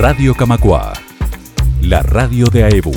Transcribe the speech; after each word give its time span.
Radio 0.00 0.34
Camacua, 0.34 0.94
la 1.82 2.02
radio 2.02 2.46
de 2.46 2.64
AEBU. 2.64 2.92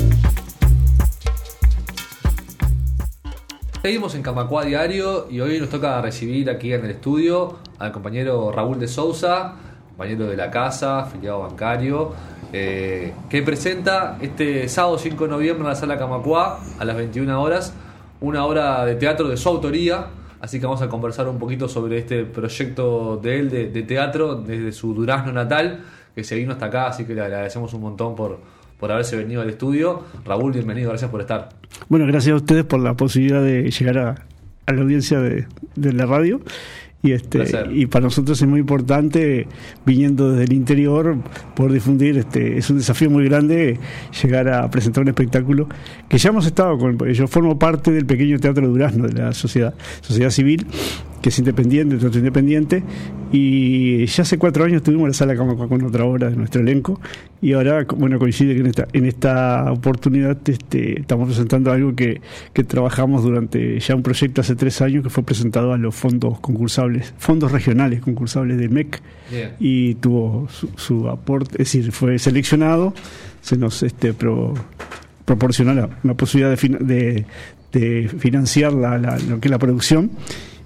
Seguimos 3.82 4.14
en 4.14 4.22
Camacua 4.22 4.64
Diario 4.64 5.26
y 5.30 5.38
hoy 5.40 5.60
nos 5.60 5.68
toca 5.68 6.00
recibir 6.00 6.48
aquí 6.48 6.72
en 6.72 6.82
el 6.86 6.92
estudio 6.92 7.58
al 7.78 7.92
compañero 7.92 8.50
Raúl 8.50 8.78
de 8.78 8.88
Sousa, 8.88 9.52
compañero 9.90 10.28
de 10.28 10.34
la 10.38 10.50
casa, 10.50 11.00
afiliado 11.00 11.40
bancario, 11.40 12.14
eh, 12.54 13.12
que 13.28 13.42
presenta 13.42 14.16
este 14.22 14.66
sábado 14.70 14.96
5 14.96 15.24
de 15.24 15.30
noviembre 15.30 15.64
en 15.64 15.68
la 15.68 15.76
sala 15.76 15.98
Camacua 15.98 16.58
a 16.78 16.84
las 16.86 16.96
21 16.96 17.42
horas 17.42 17.74
una 18.22 18.46
obra 18.46 18.86
de 18.86 18.94
teatro 18.94 19.28
de 19.28 19.36
su 19.36 19.46
autoría. 19.50 20.06
Así 20.40 20.58
que 20.58 20.64
vamos 20.64 20.80
a 20.80 20.88
conversar 20.88 21.28
un 21.28 21.38
poquito 21.38 21.68
sobre 21.68 21.98
este 21.98 22.24
proyecto 22.24 23.18
de 23.18 23.40
él 23.40 23.50
de, 23.50 23.68
de 23.68 23.82
teatro 23.82 24.36
desde 24.36 24.72
su 24.72 24.94
Durazno 24.94 25.32
natal, 25.32 25.84
que 26.14 26.24
se 26.24 26.36
vino 26.36 26.52
hasta 26.52 26.66
acá, 26.66 26.86
así 26.86 27.04
que 27.04 27.14
le 27.14 27.22
agradecemos 27.22 27.74
un 27.74 27.80
montón 27.82 28.14
por, 28.14 28.40
por 28.78 28.92
haberse 28.92 29.16
venido 29.16 29.42
al 29.42 29.50
estudio. 29.50 30.04
Raúl, 30.24 30.52
bienvenido, 30.52 30.90
gracias 30.90 31.10
por 31.10 31.20
estar. 31.20 31.48
Bueno, 31.88 32.06
gracias 32.06 32.32
a 32.32 32.36
ustedes 32.36 32.64
por 32.64 32.80
la 32.80 32.94
posibilidad 32.94 33.42
de 33.42 33.70
llegar 33.70 33.98
a, 33.98 34.14
a 34.66 34.72
la 34.72 34.82
audiencia 34.82 35.20
de, 35.20 35.46
de 35.74 35.92
la 35.92 36.06
radio. 36.06 36.40
Y, 37.02 37.12
este, 37.12 37.44
y 37.70 37.84
para 37.84 38.04
nosotros 38.04 38.40
es 38.40 38.48
muy 38.48 38.60
importante, 38.60 39.46
viniendo 39.84 40.30
desde 40.30 40.44
el 40.44 40.52
interior, 40.54 41.18
por 41.54 41.70
difundir. 41.70 42.16
Este, 42.16 42.56
es 42.56 42.70
un 42.70 42.78
desafío 42.78 43.10
muy 43.10 43.26
grande 43.26 43.78
llegar 44.22 44.48
a 44.48 44.70
presentar 44.70 45.02
un 45.02 45.08
espectáculo 45.08 45.68
que 46.08 46.16
ya 46.16 46.30
hemos 46.30 46.46
estado 46.46 46.78
con. 46.78 46.96
Yo 47.12 47.26
formo 47.28 47.58
parte 47.58 47.90
del 47.90 48.06
pequeño 48.06 48.38
Teatro 48.38 48.66
Durazno 48.66 49.06
de 49.06 49.12
la 49.12 49.32
sociedad, 49.34 49.74
sociedad 50.00 50.30
civil 50.30 50.66
que 51.24 51.30
es 51.30 51.38
independiente, 51.38 51.96
teatro 51.96 52.18
independiente, 52.18 52.82
y 53.32 54.04
ya 54.04 54.24
hace 54.24 54.36
cuatro 54.36 54.62
años 54.62 54.82
tuvimos 54.82 55.08
la 55.08 55.14
sala 55.14 55.34
Camacua 55.34 55.70
con 55.70 55.82
otra 55.82 56.04
obra 56.04 56.28
de 56.28 56.36
nuestro 56.36 56.60
elenco, 56.60 57.00
y 57.40 57.54
ahora, 57.54 57.86
bueno, 57.96 58.18
coincide 58.18 58.52
que 58.52 58.60
en 58.60 58.66
esta, 58.66 58.88
en 58.92 59.06
esta 59.06 59.72
oportunidad 59.72 60.36
este, 60.46 61.00
estamos 61.00 61.28
presentando 61.28 61.72
algo 61.72 61.94
que, 61.94 62.20
que 62.52 62.62
trabajamos 62.62 63.22
durante 63.22 63.80
ya 63.80 63.94
un 63.94 64.02
proyecto 64.02 64.42
hace 64.42 64.54
tres 64.54 64.82
años 64.82 65.02
que 65.02 65.08
fue 65.08 65.22
presentado 65.22 65.72
a 65.72 65.78
los 65.78 65.94
fondos 65.94 66.40
concursables, 66.40 67.14
fondos 67.16 67.52
regionales 67.52 68.02
concursables 68.02 68.58
del 68.58 68.68
MEC, 68.68 69.00
yeah. 69.30 69.56
y 69.58 69.94
tuvo 69.94 70.46
su, 70.50 70.68
su, 70.76 71.08
aporte, 71.08 71.52
es 71.52 71.72
decir, 71.72 71.90
fue 71.90 72.18
seleccionado, 72.18 72.92
se 73.40 73.56
nos 73.56 73.82
este, 73.82 74.12
pro, 74.12 74.52
proporcionó 75.24 75.72
la, 75.72 75.88
la 76.02 76.12
posibilidad 76.12 76.54
de, 76.54 76.84
de, 76.84 77.24
de 77.72 78.08
financiar 78.10 78.74
la, 78.74 78.98
la, 78.98 79.18
lo 79.20 79.40
que 79.40 79.48
es 79.48 79.50
la 79.50 79.58
producción 79.58 80.10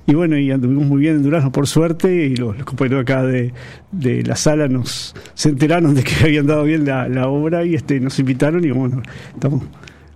y 0.08 0.14
bueno, 0.14 0.38
y 0.38 0.50
anduvimos 0.50 0.86
muy 0.86 1.02
bien 1.02 1.16
en 1.16 1.22
Durazno 1.22 1.52
por 1.52 1.66
suerte 1.66 2.10
y 2.10 2.34
los, 2.34 2.56
los 2.56 2.64
compañeros 2.64 3.02
acá 3.02 3.22
de, 3.22 3.52
de, 3.92 4.22
la 4.22 4.36
sala 4.36 4.66
nos 4.66 5.14
se 5.34 5.50
enteraron 5.50 5.94
de 5.94 6.02
que 6.02 6.14
habían 6.24 6.46
dado 6.46 6.64
bien 6.64 6.86
la, 6.86 7.06
la 7.08 7.28
obra 7.28 7.62
y 7.62 7.74
este 7.74 8.00
nos 8.00 8.18
invitaron 8.18 8.64
y 8.64 8.70
bueno, 8.70 9.02
estamos 9.34 9.64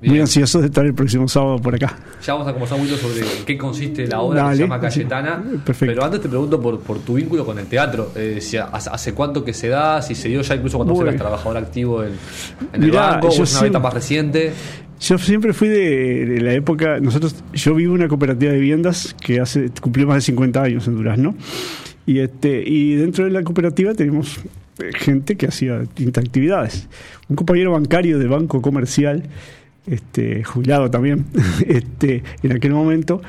bien. 0.01 0.15
muy 0.15 0.21
ansiosos 0.23 0.63
de 0.63 0.69
estar 0.69 0.87
el 0.87 0.95
próximo 0.95 1.29
sábado 1.29 1.59
por 1.59 1.75
acá. 1.75 1.95
Ya 2.25 2.33
vamos 2.33 2.49
a 2.49 2.53
conversar 2.53 2.79
mucho 2.79 2.97
sobre 2.97 3.21
qué 3.45 3.59
consiste 3.59 4.07
la 4.07 4.23
obra 4.23 4.45
Dale, 4.45 4.51
que 4.53 4.57
se 4.57 4.63
llama 4.63 4.81
Cayetana. 4.81 5.45
Sí, 5.67 5.75
pero 5.81 6.05
antes 6.05 6.23
te 6.23 6.29
pregunto 6.31 6.59
por, 6.59 6.81
por 6.81 6.99
tu 7.01 7.13
vínculo 7.13 7.45
con 7.45 7.59
el 7.59 7.67
teatro. 7.67 8.13
Eh, 8.17 8.39
si 8.41 8.57
hace 8.57 9.13
cuánto 9.13 9.45
que 9.45 9.53
se 9.53 9.69
da, 9.69 10.01
si 10.01 10.15
se 10.15 10.29
dio 10.31 10.41
ya 10.41 10.55
incluso 10.55 10.79
cuando 10.79 11.03
eras 11.03 11.17
trabajador 11.17 11.59
activo 11.59 12.03
en, 12.03 12.13
en 12.73 12.81
Mirá, 12.81 13.09
el 13.09 13.11
banco, 13.13 13.27
o 13.27 13.31
es 13.31 13.37
una 13.37 13.47
siempre, 13.47 13.69
etapa 13.69 13.85
más 13.85 13.93
reciente. 13.93 14.53
Yo 15.03 15.19
siempre 15.19 15.53
fui 15.53 15.69
de, 15.69 16.27
de, 16.27 16.41
la 16.41 16.55
época, 16.55 17.01
nosotros, 17.01 17.35
yo 17.53 17.75
vivo 17.75 17.97
en 17.97 18.03
una 18.03 18.09
cooperativa 18.09 18.53
de 18.53 18.61
viviendas 18.61 19.17
que 19.21 19.41
hace 19.41 19.69
cumplió 19.81 20.07
más 20.07 20.19
de 20.19 20.21
50 20.21 20.63
años 20.63 20.87
en 20.87 20.95
Durazno. 20.95 21.35
Y, 22.07 22.21
este, 22.21 22.63
y 22.65 22.95
dentro 22.95 23.25
de 23.25 23.33
la 23.33 23.43
cooperativa 23.43 23.95
tenemos 23.95 24.41
gente 24.95 25.35
que 25.37 25.49
hacía 25.49 25.81
distintas 25.81 26.25
actividades. 26.25 26.89
Un 27.29 27.35
compañero 27.35 27.73
bancario 27.73 28.17
del 28.21 28.29
Banco 28.29 28.63
Comercial, 28.63 29.25
este, 29.89 30.45
jubilado 30.45 30.89
también, 30.89 31.27
este, 31.67 32.23
en 32.45 32.53
aquel 32.53 32.73
momento, 32.73 33.21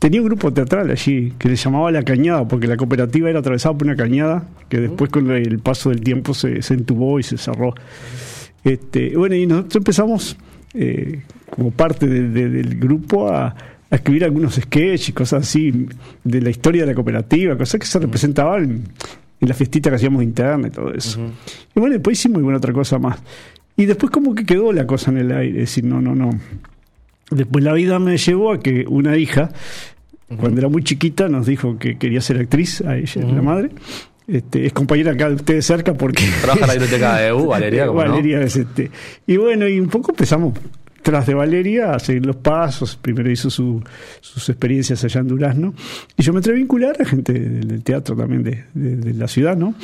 tenía 0.00 0.20
un 0.20 0.26
grupo 0.26 0.52
teatral 0.52 0.90
allí 0.90 1.32
que 1.38 1.48
se 1.48 1.56
llamaba 1.56 1.92
La 1.92 2.02
Cañada, 2.02 2.48
porque 2.48 2.66
la 2.66 2.76
cooperativa 2.76 3.30
era 3.30 3.38
atravesada 3.38 3.78
por 3.78 3.86
una 3.86 3.94
cañada 3.94 4.48
que 4.68 4.80
después 4.80 5.10
con 5.10 5.30
el 5.30 5.60
paso 5.60 5.90
del 5.90 6.00
tiempo 6.00 6.34
se, 6.34 6.60
se 6.60 6.74
entubó 6.74 7.20
y 7.20 7.22
se 7.22 7.38
cerró. 7.38 7.72
Este, 8.64 9.16
bueno, 9.16 9.36
y 9.36 9.46
nosotros 9.46 9.76
empezamos 9.76 10.36
eh, 10.74 11.22
como 11.50 11.70
parte 11.70 12.06
de, 12.06 12.28
de, 12.28 12.48
del 12.48 12.78
grupo 12.78 13.28
a, 13.28 13.46
a, 13.90 13.94
escribir 13.94 14.24
algunos 14.24 14.54
sketches 14.56 15.08
y 15.08 15.12
cosas 15.12 15.48
así 15.48 15.86
de 16.24 16.40
la 16.40 16.50
historia 16.50 16.82
de 16.82 16.88
la 16.88 16.94
cooperativa, 16.94 17.56
cosas 17.56 17.80
que 17.80 17.86
se 17.86 17.98
representaban 17.98 18.64
en, 18.64 18.84
en 19.40 19.48
la 19.48 19.54
fiestita 19.54 19.90
que 19.90 19.96
hacíamos 19.96 20.22
interna 20.22 20.68
y 20.68 20.70
todo 20.70 20.92
eso. 20.92 21.20
Uh 21.20 21.24
-huh. 21.24 21.30
Y 21.76 21.80
bueno, 21.80 21.92
después 21.94 22.18
hicimos 22.18 22.38
alguna 22.38 22.56
otra 22.56 22.72
cosa 22.72 22.98
más. 22.98 23.18
Y 23.76 23.86
después 23.86 24.10
como 24.10 24.34
que 24.34 24.44
quedó 24.44 24.72
la 24.72 24.86
cosa 24.86 25.10
en 25.10 25.18
el 25.18 25.32
aire, 25.32 25.62
es 25.62 25.70
decir, 25.70 25.84
no, 25.84 26.00
no, 26.00 26.14
no. 26.14 26.30
Después 27.30 27.64
la 27.64 27.72
vida 27.72 27.98
me 27.98 28.16
llevó 28.16 28.52
a 28.52 28.60
que 28.60 28.84
una 28.88 29.16
hija, 29.16 29.50
uh 30.28 30.34
-huh. 30.34 30.36
cuando 30.38 30.60
era 30.60 30.68
muy 30.68 30.82
chiquita, 30.82 31.28
nos 31.28 31.46
dijo 31.46 31.78
que 31.78 31.98
quería 31.98 32.20
ser 32.20 32.38
actriz, 32.38 32.80
a 32.82 32.96
ella, 32.96 33.22
uh 33.24 33.28
-huh. 33.28 33.34
la 33.34 33.42
madre. 33.42 33.70
Este, 34.26 34.66
es 34.66 34.72
compañera 34.72 35.12
acá 35.12 35.28
de 35.28 35.34
ustedes 35.36 35.66
cerca 35.66 35.94
porque 35.94 36.24
trabaja 36.42 36.62
en 36.62 36.66
la 36.66 36.74
biblioteca 36.74 37.16
de 37.16 37.28
EU, 37.28 37.46
Valeria. 37.46 37.86
Valeria 37.90 38.38
no? 38.38 38.44
es 38.44 38.56
este. 38.56 38.90
Y 39.26 39.36
bueno, 39.36 39.68
y 39.68 39.78
un 39.78 39.88
poco 39.88 40.12
empezamos 40.12 40.54
tras 41.02 41.26
de 41.26 41.34
Valeria 41.34 41.94
a 41.94 41.98
seguir 41.98 42.24
los 42.24 42.36
pasos. 42.36 42.96
Primero 42.96 43.30
hizo 43.30 43.50
su, 43.50 43.82
sus 44.20 44.48
experiencias 44.48 45.04
allá 45.04 45.20
en 45.20 45.28
Durazno. 45.28 45.74
Y 46.16 46.22
yo 46.22 46.32
me 46.32 46.38
atreví 46.38 46.58
a 46.58 46.60
vincular 46.60 46.96
a 47.00 47.04
gente 47.04 47.32
del 47.32 47.82
teatro 47.84 48.16
también 48.16 48.42
de, 48.42 48.64
de, 48.72 48.96
de 48.96 49.14
la 49.14 49.28
ciudad, 49.28 49.56
¿no? 49.56 49.74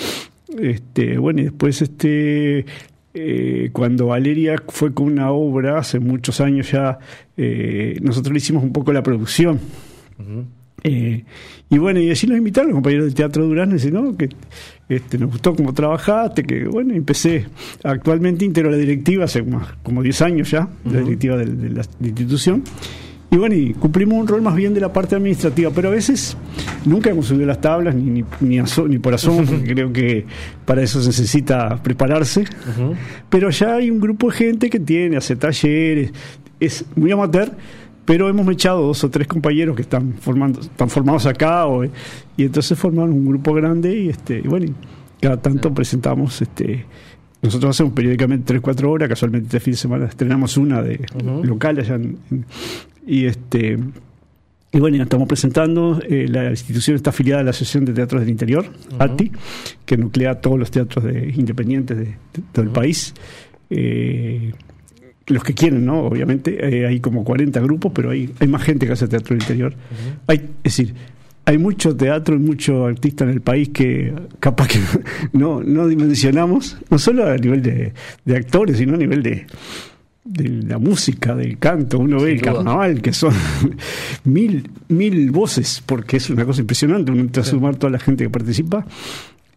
Este, 0.58 1.18
bueno, 1.18 1.42
y 1.42 1.44
después 1.44 1.80
este 1.82 2.64
eh, 3.12 3.70
cuando 3.72 4.06
Valeria 4.06 4.62
fue 4.68 4.94
con 4.94 5.06
una 5.06 5.32
obra 5.32 5.78
hace 5.78 5.98
muchos 5.98 6.40
años 6.40 6.70
ya, 6.70 6.98
eh, 7.36 7.98
nosotros 8.02 8.32
le 8.32 8.38
hicimos 8.38 8.62
un 8.62 8.72
poco 8.72 8.92
la 8.92 9.02
producción. 9.02 9.58
Uh 10.18 10.22
-huh. 10.22 10.44
Eh, 10.82 11.24
y 11.68 11.78
bueno, 11.78 12.00
y 12.00 12.10
así 12.10 12.26
nos 12.26 12.38
invitaron 12.38 12.70
los 12.70 12.76
compañeros 12.76 13.06
del 13.06 13.14
Teatro 13.14 13.46
Durán, 13.46 13.76
y 13.78 13.90
¿no? 13.90 14.16
que 14.16 14.28
este, 14.88 15.18
nos 15.18 15.30
gustó 15.30 15.54
cómo 15.54 15.72
trabajaste, 15.72 16.42
que 16.42 16.64
bueno, 16.64 16.94
empecé, 16.94 17.46
actualmente 17.84 18.44
integro 18.44 18.70
la 18.70 18.76
directiva 18.76 19.24
hace 19.24 19.44
como, 19.44 19.62
como 19.82 20.02
10 20.02 20.22
años 20.22 20.50
ya, 20.50 20.62
uh 20.62 20.88
-huh. 20.88 20.92
la 20.92 21.00
directiva 21.00 21.36
de, 21.36 21.46
de, 21.46 21.70
la, 21.70 21.82
institución, 22.00 22.64
y 23.30 23.36
bueno, 23.36 23.54
y 23.54 23.74
cumplimos 23.74 24.18
un 24.18 24.26
rol 24.26 24.42
más 24.42 24.56
bien 24.56 24.74
de 24.74 24.80
la 24.80 24.92
parte 24.92 25.14
administrativa, 25.14 25.70
pero 25.70 25.88
a 25.88 25.92
veces 25.92 26.36
nunca 26.84 27.10
hemos 27.10 27.26
subido 27.26 27.46
las 27.46 27.60
tablas, 27.60 27.94
ni, 27.94 28.10
ni, 28.10 28.24
ni, 28.40 28.58
aso, 28.58 28.88
ni 28.88 28.98
por 28.98 29.14
asomo, 29.14 29.44
porque 29.44 29.64
creo 29.74 29.92
que 29.92 30.24
para 30.64 30.82
eso 30.82 31.00
se 31.00 31.08
necesita 31.08 31.80
prepararse, 31.80 32.40
uh 32.40 32.44
-huh. 32.44 32.94
pero 33.28 33.50
ya 33.50 33.74
hay 33.76 33.90
un 33.90 34.00
grupo 34.00 34.30
de 34.30 34.36
gente 34.36 34.68
que 34.68 34.80
tiene, 34.80 35.16
hace 35.18 35.36
talleres, 35.36 36.10
es 36.58 36.84
muy 36.96 37.12
amateur, 37.12 37.52
pero 38.10 38.28
hemos 38.28 38.48
echado 38.48 38.88
dos 38.88 39.04
o 39.04 39.08
tres 39.08 39.28
compañeros 39.28 39.76
que 39.76 39.82
están 39.82 40.14
formando 40.14 40.58
están 40.60 40.90
formados 40.90 41.26
acá 41.26 41.66
o, 41.66 41.84
y 41.84 41.90
entonces 42.38 42.76
formaron 42.76 43.12
un 43.12 43.24
grupo 43.24 43.54
grande 43.54 43.96
y 43.96 44.08
este 44.08 44.40
y 44.40 44.48
bueno 44.48 44.74
cada 45.20 45.40
tanto 45.40 45.72
presentamos 45.72 46.42
este 46.42 46.86
nosotros 47.40 47.70
hacemos 47.70 47.92
periódicamente 47.92 48.46
tres 48.46 48.60
cuatro 48.60 48.90
horas 48.90 49.08
casualmente 49.08 49.46
este 49.46 49.60
fin 49.60 49.74
de 49.74 49.76
semana 49.76 50.06
estrenamos 50.06 50.56
una 50.56 50.82
de 50.82 50.94
uh 51.14 51.18
-huh. 51.18 51.44
local 51.44 51.78
allá 51.78 51.94
en, 51.94 52.18
en, 52.32 52.46
y 53.06 53.26
este 53.26 53.78
y 54.72 54.78
bueno, 54.78 54.96
ya 54.96 55.02
estamos 55.02 55.26
presentando, 55.26 56.00
eh, 56.08 56.26
la 56.28 56.50
institución 56.50 56.94
está 56.94 57.10
afiliada 57.10 57.40
a 57.40 57.44
la 57.44 57.50
Asociación 57.50 57.84
de 57.84 57.92
Teatros 57.92 58.20
del 58.20 58.30
Interior, 58.30 58.64
uh 58.66 58.94
-huh. 58.94 59.02
ATI, 59.04 59.32
que 59.84 59.96
nuclea 59.96 60.40
todos 60.40 60.60
los 60.60 60.70
teatros 60.70 61.04
de, 61.04 61.32
independientes 61.36 61.96
de, 61.96 62.04
de, 62.04 62.10
de 62.10 62.42
todo 62.52 62.62
uh 62.62 62.66
-huh. 62.66 62.68
el 62.68 62.72
país. 62.72 63.12
Eh, 63.68 64.52
los 65.30 65.44
que 65.44 65.54
quieren, 65.54 65.86
¿no? 65.86 66.00
Obviamente, 66.00 66.58
eh, 66.60 66.86
hay 66.86 67.00
como 67.00 67.24
40 67.24 67.60
grupos, 67.60 67.92
pero 67.94 68.10
hay, 68.10 68.30
hay 68.38 68.48
más 68.48 68.62
gente 68.62 68.86
que 68.86 68.92
hace 68.92 69.08
teatro 69.08 69.34
del 69.34 69.42
interior. 69.42 69.72
Uh 69.72 69.74
-huh. 69.74 70.20
hay, 70.26 70.36
es 70.38 70.76
decir, 70.76 70.94
hay 71.44 71.58
mucho 71.58 71.96
teatro 71.96 72.36
y 72.36 72.38
mucho 72.38 72.86
artista 72.86 73.24
en 73.24 73.30
el 73.30 73.40
país 73.40 73.70
que 73.70 74.12
capaz 74.38 74.68
que 74.68 74.78
no, 75.32 75.62
no 75.62 75.88
dimensionamos, 75.88 76.76
no 76.90 76.98
solo 76.98 77.26
a 77.26 77.36
nivel 77.36 77.62
de, 77.62 77.92
de 78.24 78.36
actores, 78.36 78.78
sino 78.78 78.94
a 78.94 78.98
nivel 78.98 79.22
de, 79.22 79.46
de 80.24 80.48
la 80.48 80.78
música, 80.78 81.34
del 81.34 81.58
canto. 81.58 81.98
Uno 81.98 82.18
Sin 82.18 82.26
ve 82.26 82.32
el 82.34 82.42
carnaval, 82.42 83.02
que 83.02 83.12
son 83.12 83.34
mil, 84.24 84.70
mil 84.88 85.30
voces, 85.30 85.82
porque 85.84 86.18
es 86.18 86.30
una 86.30 86.44
cosa 86.44 86.60
impresionante. 86.60 87.10
Uno 87.10 87.22
entra 87.22 87.42
sí. 87.42 87.48
a 87.48 87.52
sumar 87.52 87.76
toda 87.76 87.90
la 87.90 87.98
gente 87.98 88.24
que 88.24 88.30
participa. 88.30 88.86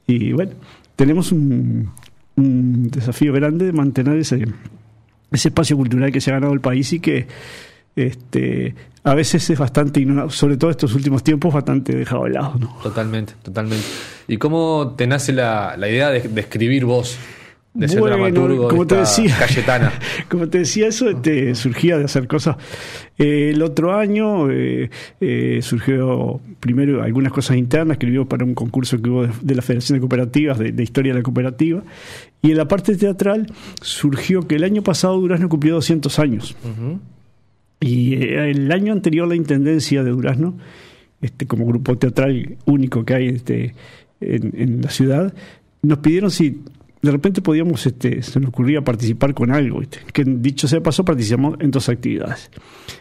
Y 0.07 0.31
bueno, 0.31 0.53
tenemos 0.95 1.31
un, 1.31 1.89
un 2.35 2.89
desafío 2.89 3.33
grande 3.33 3.65
de 3.65 3.73
mantener 3.73 4.17
ese 4.17 4.45
ese 5.33 5.49
espacio 5.49 5.75
cultural 5.75 6.11
que 6.11 6.21
se 6.21 6.31
ha 6.31 6.35
ganado 6.35 6.53
el 6.53 6.61
país 6.61 6.93
y 6.93 6.99
que 6.99 7.27
este, 7.95 8.75
a 9.03 9.13
veces 9.13 9.49
es 9.49 9.59
bastante 9.59 10.05
sobre 10.29 10.57
todo 10.57 10.71
estos 10.71 10.93
últimos 10.93 11.23
tiempos, 11.23 11.53
bastante 11.53 11.95
dejado 11.95 12.23
de 12.23 12.31
lado. 12.31 12.55
¿no? 12.59 12.77
Totalmente, 12.81 13.33
totalmente. 13.41 13.85
¿Y 14.27 14.37
cómo 14.37 14.95
te 14.97 15.07
nace 15.07 15.33
la, 15.33 15.75
la 15.77 15.89
idea 15.89 16.09
de, 16.09 16.21
de, 16.21 16.41
escribir 16.41 16.85
vos? 16.85 17.17
De 17.73 17.87
ser 17.87 17.99
Bueno, 17.99 18.17
dramaturgo 18.17 18.67
como 18.67 18.85
de 18.85 18.95
te 18.95 18.95
decía. 18.97 19.35
Cayetana. 19.39 19.91
Como 20.29 20.47
te 20.47 20.59
decía, 20.59 20.87
eso 20.87 21.09
este, 21.09 21.55
surgía 21.55 21.97
de 21.97 22.05
hacer 22.05 22.27
cosas. 22.27 22.57
Eh, 23.17 23.51
el 23.53 23.61
otro 23.63 23.97
año 23.97 24.51
eh, 24.51 24.89
eh, 25.19 25.59
surgió 25.61 26.39
primero 26.59 27.01
algunas 27.01 27.31
cosas 27.31 27.57
internas 27.57 27.97
que 27.97 28.05
escribió 28.05 28.27
para 28.27 28.45
un 28.45 28.53
concurso 28.53 29.01
que 29.01 29.09
hubo 29.09 29.27
de, 29.27 29.33
de 29.41 29.55
la 29.55 29.61
Federación 29.61 29.97
de 29.97 30.01
Cooperativas, 30.01 30.59
de, 30.59 30.71
de 30.71 30.83
Historia 30.83 31.13
de 31.13 31.19
la 31.19 31.23
Cooperativa. 31.23 31.83
Y 32.41 32.51
en 32.51 32.57
la 32.57 32.67
parte 32.67 32.95
teatral 32.95 33.47
surgió 33.81 34.47
que 34.47 34.55
el 34.55 34.63
año 34.63 34.83
pasado 34.83 35.19
Durazno 35.19 35.49
cumplió 35.49 35.75
200 35.75 36.19
años. 36.19 36.55
Y 37.79 38.15
el 38.15 38.71
año 38.71 38.93
anterior 38.93 39.27
la 39.27 39.35
Intendencia 39.35 40.03
de 40.03 40.11
Durazno, 40.11 40.57
este, 41.21 41.47
como 41.47 41.65
grupo 41.65 41.97
teatral 41.97 42.57
único 42.65 43.03
que 43.03 43.13
hay 43.13 43.27
este, 43.27 43.73
en, 44.21 44.53
en 44.55 44.81
la 44.81 44.89
ciudad, 44.89 45.33
nos 45.81 45.99
pidieron 45.99 46.31
si 46.31 46.61
de 47.03 47.11
repente 47.11 47.41
podíamos, 47.41 47.85
este, 47.85 48.23
se 48.23 48.39
nos 48.39 48.49
ocurría 48.49 48.81
participar 48.81 49.33
con 49.33 49.51
algo. 49.51 49.81
Que 50.13 50.23
dicho 50.23 50.69
sea 50.69 50.81
paso, 50.81 51.03
participamos 51.03 51.57
en 51.59 51.69
dos 51.69 51.89
actividades. 51.89 52.49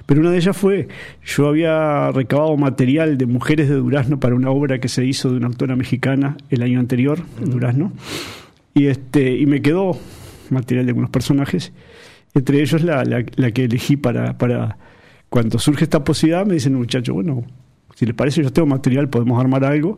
Pero 0.06 0.20
una 0.20 0.32
de 0.32 0.38
ellas 0.38 0.56
fue, 0.56 0.88
yo 1.24 1.46
había 1.46 2.10
recabado 2.10 2.56
material 2.56 3.16
de 3.16 3.26
mujeres 3.26 3.68
de 3.68 3.76
Durazno 3.76 4.18
para 4.18 4.34
una 4.34 4.50
obra 4.50 4.80
que 4.80 4.88
se 4.88 5.04
hizo 5.04 5.30
de 5.30 5.36
una 5.36 5.46
autora 5.46 5.76
mexicana 5.76 6.36
el 6.50 6.62
año 6.62 6.80
anterior 6.80 7.20
en 7.40 7.50
Durazno. 7.50 7.92
Y, 8.74 8.88
este, 8.88 9.36
y 9.38 9.46
me 9.46 9.62
quedó 9.62 9.96
material 10.50 10.86
de 10.86 10.90
algunos 10.90 11.10
personajes, 11.10 11.72
entre 12.34 12.60
ellos 12.60 12.82
la 12.82 13.04
que 13.52 13.64
elegí 13.64 13.96
para, 13.96 14.36
para 14.36 14.78
cuando 15.28 15.60
surge 15.60 15.84
esta 15.84 16.02
posibilidad, 16.02 16.44
me 16.44 16.54
dicen, 16.54 16.74
muchacho, 16.74 17.14
bueno, 17.14 17.44
si 17.94 18.04
les 18.04 18.16
parece, 18.16 18.42
yo 18.42 18.52
tengo 18.52 18.66
material, 18.66 19.08
podemos 19.08 19.40
armar 19.40 19.64
algo 19.64 19.96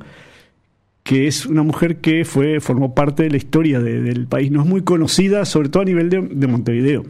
que 1.05 1.29
es 1.29 1.47
una 1.47 1.63
mujer 1.63 1.99
que 1.99 2.25
fue 2.25 2.59
formó 2.61 2.95
parte 2.95 3.23
de 3.25 3.31
la 3.31 3.37
historia 3.37 3.79
de- 3.79 4.01
del 4.03 4.27
país. 4.27 4.51
No 4.51 4.63
es 4.63 4.67
muy 4.67 4.83
conocida, 4.83 5.45
sobre 5.45 5.69
todo 5.69 5.83
a 5.83 5.87
nivel 5.87 6.09
de, 6.11 6.21
de 6.23 6.47
Montevideo, 6.49 7.05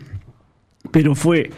pero 0.90 1.14
fue 1.14 1.50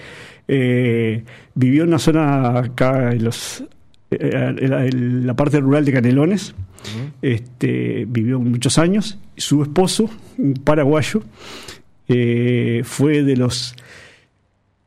eh, 0.47 1.25
vivió 1.55 1.83
en 1.83 1.89
una 1.89 1.99
zona 1.99 2.59
acá 2.61 3.11
en 3.13 3.25
los 3.25 3.65
eh, 4.11 4.55
en 4.61 4.71
la, 4.71 4.87
en 4.87 5.27
la 5.27 5.35
parte 5.35 5.59
rural 5.61 5.85
de 5.85 5.93
Canelones. 5.93 6.55
Este, 7.21 8.05
vivió 8.09 8.39
muchos 8.39 8.79
años. 8.79 9.19
Su 9.37 9.63
esposo, 9.63 10.09
un 10.39 10.55
paraguayo, 10.55 11.23
eh, 12.07 12.83
fue 12.85 13.25
de 13.25 13.37
los 13.37 13.75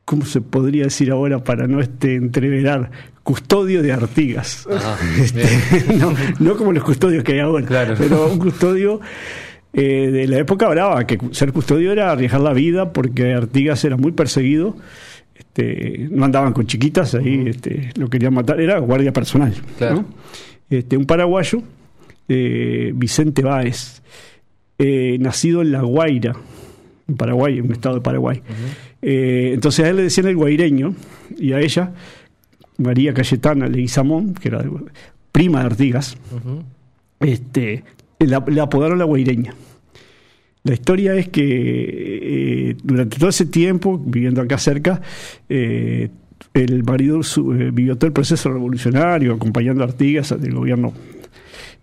¿cómo 0.06 0.24
se 0.24 0.40
podría 0.40 0.84
decir 0.84 1.10
ahora 1.10 1.44
para 1.44 1.66
no 1.66 1.80
este, 1.80 2.14
entreverar? 2.14 2.90
Custodio 3.30 3.80
de 3.80 3.92
Artigas. 3.92 4.66
Ajá, 4.68 4.98
Este, 5.22 5.44
no, 5.96 6.12
no 6.40 6.56
como 6.56 6.72
los 6.72 6.82
custodios 6.82 7.22
que 7.22 7.34
hay 7.34 7.38
ahora, 7.38 7.64
Claro. 7.64 7.94
pero 7.96 8.26
un 8.26 8.40
custodio 8.40 9.00
eh, 9.72 10.10
de 10.10 10.26
la 10.26 10.38
época 10.38 10.68
brava, 10.68 11.06
que 11.06 11.16
ser 11.30 11.52
custodio 11.52 11.92
era 11.92 12.10
arriesgar 12.10 12.40
la 12.40 12.52
vida 12.52 12.92
porque 12.92 13.32
Artigas 13.32 13.84
era 13.84 13.96
muy 13.96 14.10
perseguido. 14.10 14.74
Este, 15.32 16.08
no 16.10 16.24
andaban 16.24 16.52
con 16.52 16.66
chiquitas, 16.66 17.14
ahí 17.14 17.44
este, 17.46 17.92
lo 17.96 18.08
querían 18.10 18.34
matar, 18.34 18.60
era 18.60 18.80
guardia 18.80 19.12
personal. 19.12 19.54
Claro. 19.78 19.94
¿no? 19.94 20.04
Este, 20.68 20.96
un 20.96 21.06
paraguayo, 21.06 21.62
eh, 22.28 22.90
Vicente 22.96 23.42
Báez, 23.42 24.02
eh, 24.78 25.18
nacido 25.20 25.62
en 25.62 25.70
La 25.70 25.82
Guaira, 25.82 26.34
en 27.06 27.16
Paraguay, 27.16 27.58
en 27.58 27.66
un 27.66 27.72
estado 27.72 27.94
de 27.94 28.00
Paraguay. 28.00 28.42
Entonces 29.02 29.84
a 29.84 29.88
él 29.88 29.96
le 29.96 30.02
decían 30.02 30.26
el 30.26 30.36
guaireño 30.36 30.94
y 31.38 31.52
a 31.54 31.60
ella, 31.60 31.92
María 32.80 33.12
Cayetana 33.14 33.66
Leguizamón, 33.68 34.34
que 34.34 34.48
era 34.48 34.64
prima 35.32 35.60
de 35.60 35.66
Artigas, 35.66 36.16
Ujú. 36.34 36.62
este, 37.20 37.84
la, 38.18 38.42
le 38.46 38.60
apodaron 38.60 38.98
la 38.98 39.04
guaireña. 39.04 39.54
La 40.64 40.74
historia 40.74 41.14
es 41.14 41.28
que 41.28 42.70
eh, 42.70 42.76
durante 42.82 43.18
todo 43.18 43.30
ese 43.30 43.46
tiempo, 43.46 43.98
viviendo 43.98 44.42
acá 44.42 44.58
cerca, 44.58 45.00
eh, 45.48 46.10
el 46.52 46.82
marido 46.84 47.22
su- 47.22 47.52
eh, 47.54 47.70
vivió 47.70 47.96
todo 47.96 48.08
el 48.08 48.12
proceso 48.12 48.50
revolucionario, 48.52 49.32
acompañando 49.34 49.82
a 49.82 49.86
Artigas 49.86 50.38
del 50.38 50.54
gobierno. 50.54 50.92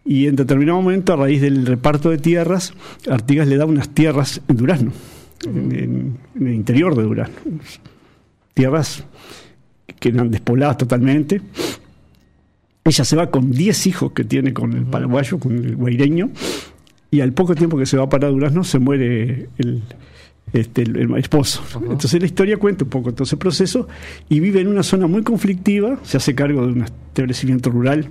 Y 0.06 0.28
en 0.28 0.36
determinado 0.36 0.82
momento, 0.82 1.14
a 1.14 1.16
raíz 1.16 1.42
del 1.42 1.66
reparto 1.66 2.10
de 2.10 2.18
tierras, 2.18 2.74
Artigas 3.10 3.48
le 3.48 3.58
da 3.58 3.66
unas 3.66 3.90
tierras 3.90 4.42
en 4.48 4.58
Durazno, 4.58 4.92
en, 5.46 5.72
en- 5.72 6.18
en 6.36 6.48
el 6.48 6.54
interior 6.54 6.96
de 6.96 7.04
Durazno. 7.04 7.36
Tierras 8.54 9.04
que 10.00 10.10
eran 10.10 10.30
despobladas 10.30 10.78
totalmente. 10.78 11.42
Ella 12.84 13.04
se 13.04 13.16
va 13.16 13.30
con 13.30 13.52
10 13.52 13.88
hijos 13.88 14.12
que 14.14 14.24
tiene 14.24 14.54
con 14.54 14.74
el 14.74 14.86
paraguayo, 14.86 15.40
con 15.40 15.58
el 15.58 15.76
guaireño, 15.76 16.30
y 17.12 17.22
al 17.22 17.34
poco 17.34 17.56
tiempo 17.56 17.78
que 17.78 17.86
se 17.86 17.98
va 17.98 18.08
para 18.08 18.30
Durazno 18.30 18.64
se 18.64 18.80
muere 18.80 19.50
el, 19.58 19.82
este, 20.54 20.84
el, 20.84 20.96
el 20.96 21.18
esposo. 21.18 21.64
Entonces 21.76 22.20
la 22.20 22.26
historia 22.26 22.58
cuenta 22.58 22.86
un 22.86 22.90
poco 22.90 23.14
todo 23.14 23.24
ese 23.24 23.38
proceso 23.38 23.88
y 24.30 24.40
vive 24.40 24.62
en 24.62 24.68
una 24.68 24.84
zona 24.84 25.08
muy 25.08 25.24
conflictiva, 25.24 26.00
se 26.04 26.18
hace 26.18 26.36
cargo 26.36 26.66
de 26.66 26.74
un 26.74 26.84
establecimiento 26.84 27.70
rural. 27.70 28.10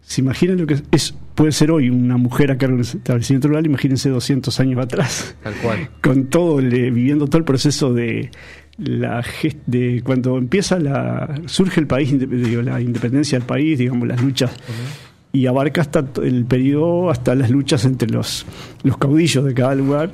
¿Se 0.00 0.22
imaginan 0.22 0.58
lo 0.58 0.66
que 0.66 0.76
es, 0.90 1.14
puede 1.34 1.52
ser 1.52 1.70
hoy 1.70 1.90
una 1.90 2.16
mujer 2.16 2.50
a 2.50 2.56
cargo 2.58 2.76
de 2.76 2.82
un 2.82 2.98
establecimiento 2.98 3.48
rural? 3.48 3.66
Imagínense 3.66 4.08
200 4.08 4.58
años 4.58 4.80
atrás 4.82 5.36
Tal 5.42 5.54
cual. 5.56 5.90
con 6.02 6.26
todo, 6.26 6.56
viviendo 6.56 7.26
todo 7.26 7.38
el 7.38 7.44
proceso 7.44 7.92
de 7.92 8.30
la 8.78 9.24
de 9.66 10.02
cuando 10.04 10.38
empieza 10.38 10.78
la 10.78 11.40
surge 11.46 11.80
el 11.80 11.86
país, 11.86 12.14
digo, 12.18 12.62
la 12.62 12.80
independencia 12.80 13.38
del 13.38 13.46
país, 13.46 13.78
digamos 13.78 14.06
las 14.08 14.22
luchas 14.22 14.52
y 15.32 15.46
abarca 15.46 15.80
hasta 15.82 16.04
el 16.22 16.44
periodo 16.46 17.10
hasta 17.10 17.34
las 17.34 17.50
luchas 17.50 17.84
entre 17.84 18.08
los 18.08 18.46
los 18.84 18.96
caudillos 18.96 19.44
de 19.44 19.52
cada 19.54 19.74
lugar. 19.74 20.10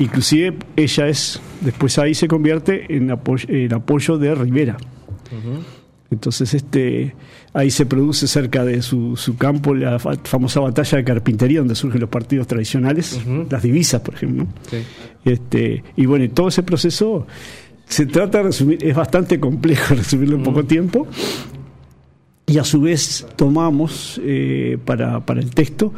Inclusive 0.00 0.56
ella 0.76 1.08
es 1.08 1.40
después 1.60 1.98
ahí 1.98 2.14
se 2.14 2.28
convierte 2.28 2.96
en 2.96 3.10
apoyo, 3.10 3.46
en 3.48 3.72
apoyo 3.74 4.16
de 4.18 4.34
Rivera. 4.34 4.76
Entonces, 6.10 6.54
este, 6.54 7.14
ahí 7.52 7.70
se 7.70 7.84
produce 7.84 8.26
cerca 8.26 8.64
de 8.64 8.80
su, 8.80 9.14
su 9.16 9.36
campo 9.36 9.74
la 9.74 9.98
fa- 9.98 10.16
famosa 10.24 10.58
batalla 10.60 10.96
de 10.98 11.04
carpintería, 11.04 11.58
donde 11.58 11.74
surgen 11.74 12.00
los 12.00 12.08
partidos 12.08 12.46
tradicionales, 12.46 13.20
Ujú. 13.26 13.46
las 13.50 13.62
divisas, 13.62 14.00
por 14.00 14.14
ejemplo. 14.14 14.46
Este, 15.24 15.84
y 15.96 16.06
bueno, 16.06 16.26
todo 16.30 16.48
ese 16.48 16.62
proceso 16.62 17.26
se 17.88 18.06
trata 18.06 18.38
de 18.38 18.44
resumir, 18.44 18.78
es 18.84 18.94
bastante 18.94 19.40
complejo 19.40 19.94
resumirlo 19.96 20.36
en 20.36 20.42
poco 20.42 20.64
tiempo. 20.64 21.06
Y 22.46 22.56
a 22.58 22.64
su 22.64 22.80
vez 22.80 23.26
tomamos 23.36 24.18
eh, 24.24 24.78
para, 24.84 25.20
para 25.26 25.40
el 25.40 25.50
texto 25.50 25.92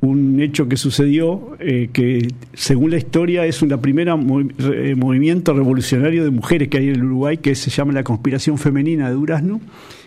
un 0.00 0.38
hecho 0.40 0.68
que 0.68 0.76
sucedió, 0.76 1.56
eh, 1.58 1.88
que 1.92 2.28
según 2.52 2.90
la 2.92 2.98
historia 2.98 3.46
es 3.46 3.60
movi- 3.62 4.54
re- 4.58 4.90
eh, 4.90 4.94
movimiento 4.94 5.54
revolucionario 5.54 6.22
de 6.24 6.30
mujeres 6.30 6.68
que 6.68 6.78
hay 6.78 6.88
en 6.90 6.96
el 6.96 7.04
Uruguay, 7.04 7.38
que 7.38 7.54
se 7.56 7.70
llama 7.70 7.92
la 7.94 8.04
Conspiración 8.04 8.58
Femenina 8.58 9.08
de 9.08 9.14
Durazno, 9.14 9.60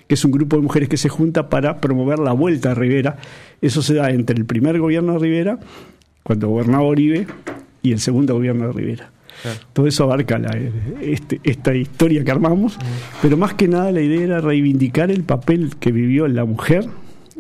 que 0.08 0.14
es 0.16 0.24
un 0.24 0.32
grupo 0.32 0.56
de 0.56 0.62
mujeres 0.62 0.88
que 0.88 0.96
se 0.98 1.10
junta 1.10 1.50
para 1.50 1.82
promover 1.82 2.20
la 2.20 2.32
vuelta 2.32 2.72
a 2.72 2.76
Rivera. 2.76 3.18
Eso 3.62 3.82
se 3.82 3.96
da 3.96 4.12
entre 4.12 4.38
el 4.38 4.46
primer 4.46 4.80
gobierno 4.80 5.14
de 5.14 5.20
Rivera, 5.20 5.60
cuando 6.24 6.48
gobernaba 6.48 6.84
Oribe, 6.84 7.28
y 7.82 7.92
el 7.92 8.00
segundo 8.00 8.36
gobierno 8.36 8.68
de 8.68 8.74
Rivera. 8.74 9.12
Claro. 9.42 9.60
Todo 9.74 9.88
eso 9.88 10.04
abarca 10.04 10.38
la- 10.40 10.58
este- 11.02 11.40
esta 11.44 11.74
historia 11.76 12.24
que 12.24 12.32
armamos, 12.32 12.78
pero 13.22 13.38
más 13.38 13.54
que 13.56 13.68
nada 13.68 13.92
la 13.92 14.02
idea 14.02 14.22
era 14.24 14.42
reivindicar 14.42 15.10
el 15.12 15.24
papel 15.24 15.72
que 15.80 15.92
vivió 15.92 16.28
la 16.28 16.46
mujer 16.46 16.86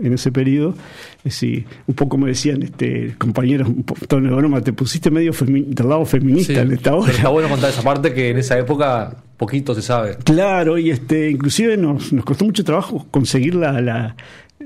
en 0.01 0.13
ese 0.13 0.31
periodo. 0.31 0.73
Es 1.19 1.23
decir, 1.35 1.65
un 1.85 1.93
poco 1.93 2.17
me 2.17 2.29
decían 2.29 2.63
este 2.63 3.13
compañeros, 3.19 3.67
tono 4.07 4.29
de 4.29 4.35
broma, 4.35 4.61
te 4.61 4.73
pusiste 4.73 5.11
medio 5.11 5.31
del 5.31 5.87
lado 5.89 6.03
feminista 6.05 6.53
Sí, 6.53 6.59
en 6.59 6.71
esta 6.71 6.89
pero 6.91 6.97
hora. 7.01 7.11
está 7.11 7.29
bueno 7.29 7.49
contar 7.49 7.69
esa 7.69 7.83
parte 7.83 8.11
que 8.13 8.29
en 8.31 8.37
esa 8.39 8.57
época 8.57 9.17
poquito 9.37 9.75
se 9.75 9.83
sabe. 9.83 10.17
Claro, 10.23 10.79
y 10.79 10.89
este, 10.89 11.29
inclusive 11.29 11.77
nos, 11.77 12.11
nos 12.13 12.25
costó 12.25 12.45
mucho 12.45 12.63
trabajo 12.63 13.05
conseguir 13.11 13.53
la, 13.53 13.79
la, 13.81 14.15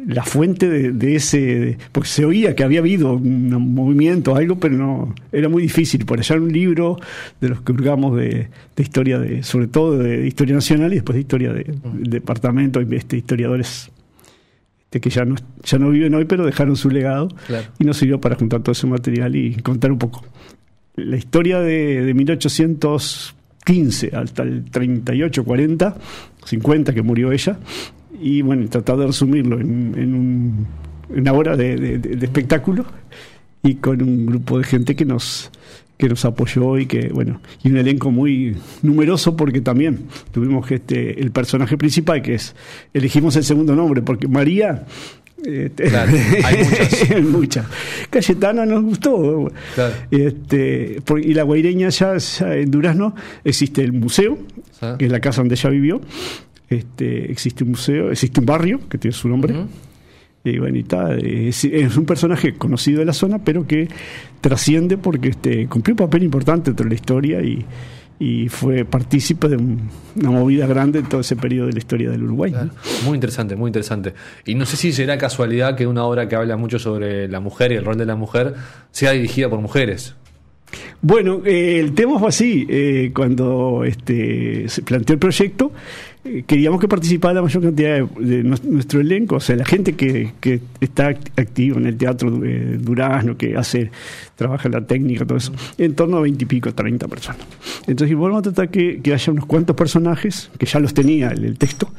la 0.07 0.23
fuente 0.23 0.69
de, 0.69 0.91
de 0.91 1.15
ese, 1.15 1.37
de- 1.39 1.77
porque 1.91 2.09
se 2.09 2.25
oía 2.25 2.55
que 2.55 2.63
había 2.63 2.79
habido 2.79 3.13
un 3.13 3.73
movimiento, 3.73 4.35
algo, 4.35 4.57
pero 4.59 4.75
no, 4.77 5.15
era 5.31 5.49
muy 5.49 5.63
difícil. 5.63 6.05
Por 6.05 6.19
allá 6.19 6.35
un 6.35 6.51
libro 6.51 6.97
de 7.41 7.49
los 7.49 7.61
que 7.61 7.71
hurgamos 7.71 8.15
de, 8.17 8.49
de 8.75 8.83
historia, 8.83 9.19
de, 9.19 9.43
sobre 9.43 9.67
todo 9.67 9.97
de 9.97 10.27
historia 10.27 10.55
nacional 10.55 10.91
y 10.93 10.95
después 10.95 11.15
de 11.15 11.21
historia 11.21 11.53
de, 11.53 11.73
departamento, 12.09 12.79
este, 12.81 13.17
historiadores 13.17 13.91
este, 14.85 14.99
que 15.01 15.09
ya 15.09 15.25
no, 15.25 15.35
ya 15.63 15.77
no 15.79 15.89
viven 15.89 16.13
hoy, 16.13 16.25
pero 16.25 16.45
dejaron 16.45 16.75
su 16.75 16.89
legado 16.89 17.27
Claro. 17.47 17.67
y 17.79 17.83
nos 17.85 17.97
sirvió 17.97 18.21
para 18.21 18.35
juntar 18.35 18.61
todo 18.61 18.71
ese 18.73 18.87
material 18.87 19.35
y 19.35 19.55
contar 19.55 19.91
un 19.91 19.97
poco. 19.99 20.23
La 20.95 21.17
historia 21.17 21.59
de, 21.59 22.05
de 22.05 22.13
1815 22.13 24.11
hasta 24.15 24.43
el 24.43 24.63
38, 24.65 25.43
40, 25.43 25.97
50 26.45 26.93
que 26.93 27.01
murió 27.01 27.31
ella, 27.31 27.57
y 28.21 28.41
bueno, 28.41 28.67
tratar 28.69 28.97
de 28.97 29.07
resumirlo 29.07 29.59
en, 29.59 29.93
en 29.97 30.13
un- 30.15 30.67
una 31.09 31.33
hora 31.33 31.55
de, 31.55 31.75
de- 31.75 31.97
de- 31.99 32.25
espectáculo 32.25 32.85
y 33.63 33.75
con 33.75 34.01
un 34.01 34.25
grupo 34.25 34.57
de 34.57 34.63
gente 34.63 34.95
que 34.95 35.05
nos 35.05 35.51
que 35.97 36.09
nos 36.09 36.25
apoyó 36.25 36.77
y 36.77 36.87
que 36.87 37.07
bueno 37.07 37.39
y 37.63 37.69
un 37.69 37.77
elenco 37.77 38.11
muy 38.11 38.55
numeroso 38.81 39.37
porque 39.37 39.61
también 39.61 39.99
tuvimos 40.33 40.69
este 40.69 41.21
el 41.21 41.31
personaje 41.31 41.77
principal 41.77 42.21
que 42.21 42.33
es 42.35 42.53
elegimos 42.93 43.35
el 43.37 43.43
segundo 43.45 43.75
nombre 43.75 44.01
porque 44.01 44.27
María 44.27 44.85
Este, 45.45 45.83
Claro, 45.89 46.11
hay 46.43 46.57
muchas. 46.63 47.21
muchas. 47.31 47.65
Cayetana 48.09 48.65
nos 48.65 48.83
gustó. 48.83 49.51
Claro. 49.75 49.93
Este, 50.09 50.99
y 51.21 51.33
la 51.35 51.43
guaireña 51.43 51.89
ya, 51.89 52.17
ya 52.17 52.55
en 52.55 52.71
Durazno 52.71 53.13
existe 53.43 53.83
el 53.83 53.93
museo, 53.93 54.39
Sí. 54.79 54.87
que 54.97 55.05
es 55.05 55.11
la 55.11 55.19
casa 55.19 55.41
donde 55.41 55.53
ella 55.55 55.69
vivió. 55.69 56.01
Este, 56.69 57.31
existe 57.31 57.63
un 57.63 57.71
museo, 57.71 58.11
existe 58.11 58.39
un 58.39 58.45
barrio 58.45 58.79
que 58.89 58.97
tiene 58.97 59.13
su 59.15 59.27
nombre. 59.29 59.53
Ujú. 59.53 59.67
Y 60.43 60.59
bueno, 60.59 60.77
y 60.77 61.47
es, 61.49 61.65
es 61.65 61.97
un 61.97 62.05
personaje 62.05 62.53
conocido 62.53 62.99
de 62.99 63.05
la 63.05 63.13
zona, 63.13 63.39
pero 63.39 63.65
que 63.65 63.87
trasciende 64.41 64.95
porque 64.97 65.29
este, 65.29 65.65
cumplió 65.67 65.93
un 65.93 65.97
papel 65.97 66.23
importante 66.23 66.69
dentro 66.69 66.83
de 66.83 66.89
la 66.89 66.95
historia 66.95 67.41
y, 67.41 67.65
y 68.19 68.47
fue 68.49 68.85
partícipe 68.85 69.47
de 69.49 69.57
un- 69.57 69.89
una 70.15 70.29
movida 70.29 70.67
grande 70.67 70.99
en 70.99 71.05
todo 71.09 71.21
ese 71.21 71.35
periodo 71.35 71.65
de 71.67 71.73
la 71.73 71.79
historia 71.79 72.11
del 72.11 72.23
Uruguay. 72.23 72.51
¿no? 72.51 72.69
Muy 73.05 73.15
interesante, 73.15 73.55
muy 73.55 73.69
interesante. 73.69 74.13
Y 74.45 74.53
no 74.53 74.67
sé 74.67 74.77
si 74.77 74.91
será 74.93 75.17
casualidad 75.17 75.75
que 75.75 75.87
una 75.87 76.03
obra 76.03 76.29
que 76.29 76.35
habla 76.35 76.57
mucho 76.57 76.77
sobre 76.77 77.27
la 77.27 77.39
mujer 77.39 77.71
y 77.71 77.75
el 77.75 77.85
rol 77.85 77.97
de 77.97 78.05
la 78.05 78.15
mujer 78.15 78.53
sea 78.91 79.11
dirigida 79.13 79.49
por 79.49 79.59
mujeres. 79.61 80.13
Bueno, 81.01 81.41
eh, 81.45 81.79
el 81.79 81.93
tema 81.95 82.19
fue 82.19 82.29
así. 82.29 82.67
eh, 82.69 83.11
cuando 83.15 83.83
este, 83.83 84.67
se 84.69 84.81
planteó 84.83 85.13
el 85.13 85.19
proyecto, 85.19 85.71
queríamos 86.47 86.79
que 86.79 86.87
participara 86.87 87.35
la 87.35 87.41
mayor 87.41 87.61
cantidad 87.63 87.95
de, 87.95 88.25
de 88.25 88.43
nues- 88.43 88.63
nuestro 88.63 88.99
elenco, 88.99 89.35
o 89.35 89.39
sea, 89.39 89.55
la 89.55 89.65
gente 89.65 89.93
que, 89.93 90.33
que 90.39 90.59
está 90.81 91.11
act- 91.11 91.31
activa 91.39 91.77
en 91.77 91.85
el 91.85 91.97
teatro 91.97 92.43
eh, 92.43 92.77
Durazno, 92.79 93.37
que 93.37 93.55
hace, 93.55 93.91
trabaja 94.35 94.67
en 94.67 94.73
la 94.73 94.85
técnica, 94.85 95.25
todo 95.25 95.37
eso, 95.37 95.53
en 95.77 95.93
torno 95.93 96.17
a 96.17 96.21
veintipico, 96.21 96.73
treinta 96.73 97.07
personas. 97.07 97.41
Entonces, 97.87 98.15
volvemos 98.17 98.39
a 98.39 98.43
tratar 98.51 98.69
que, 98.69 99.01
que 99.01 99.13
haya 99.13 99.31
unos 99.31 99.45
cuantos 99.45 99.75
personajes, 99.75 100.49
que 100.57 100.65
ya 100.65 100.79
los 100.79 100.93
tenía 100.93 101.29
el, 101.29 101.45
el 101.45 101.57
texto, 101.57 101.89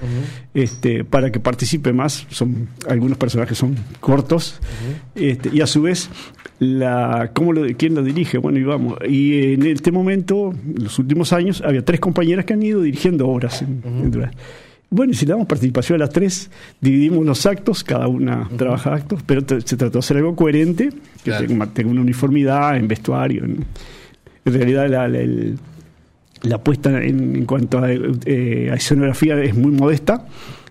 este, 0.54 1.04
para 1.04 1.30
que 1.30 1.38
participe 1.40 1.92
más. 1.92 2.26
Son, 2.30 2.68
algunos 2.88 3.18
personajes 3.18 3.56
son 3.56 3.76
cortos, 4.00 4.60
este, 5.14 5.50
y 5.52 5.60
a 5.60 5.66
su 5.66 5.82
vez 5.82 6.10
la 6.58 7.30
cómo 7.34 7.52
lo, 7.52 7.66
quién 7.76 7.94
lo 7.94 8.02
dirige. 8.02 8.38
Bueno 8.38 8.58
y 8.58 8.62
vamos. 8.64 8.98
Y 9.08 9.52
en 9.54 9.66
este 9.66 9.92
momento 9.92 10.52
en 10.52 10.84
los 10.84 10.98
últimos 10.98 11.32
años 11.32 11.62
había 11.64 11.84
tres 11.84 12.00
compañeras 12.00 12.44
que 12.44 12.54
han 12.54 12.62
ido 12.62 12.80
dirigiendo 12.82 13.28
obras 13.28 13.62
en, 13.62 13.82
en 13.84 14.10
Durán 14.10 14.30
bueno 14.88 15.12
y 15.12 15.16
si 15.16 15.26
le 15.26 15.32
damos 15.32 15.48
participación 15.48 15.96
a 16.00 16.04
las 16.04 16.10
tres 16.14 16.48
dividimos 16.80 17.26
los 17.26 17.44
actos 17.44 17.82
cada 17.82 18.06
una 18.06 18.48
trabaja 18.56 18.94
actos 18.94 19.20
pero 19.26 19.40
se 19.40 19.76
trató 19.76 19.94
de 19.94 19.98
hacer 19.98 20.16
algo 20.18 20.36
coherente 20.36 20.90
que 21.24 21.30
Claro. 21.32 21.44
tenga, 21.48 21.66
tenga 21.66 21.90
una 21.90 22.02
uniformidad 22.02 22.76
en 22.76 22.86
vestuario 22.86 23.44
en, 23.44 23.64
en 24.44 24.52
realidad 24.54 24.88
la, 24.88 25.08
la- 25.08 25.18
el- 25.18 25.58
la 26.42 26.54
apuesta 26.56 27.02
en, 27.02 27.34
en 27.34 27.44
cuanto 27.46 27.78
a, 27.80 27.90
eh, 27.90 28.68
a 28.70 28.74
escenografía 28.76 29.42
es 29.42 29.56
muy 29.56 29.72
modesta 29.72 30.24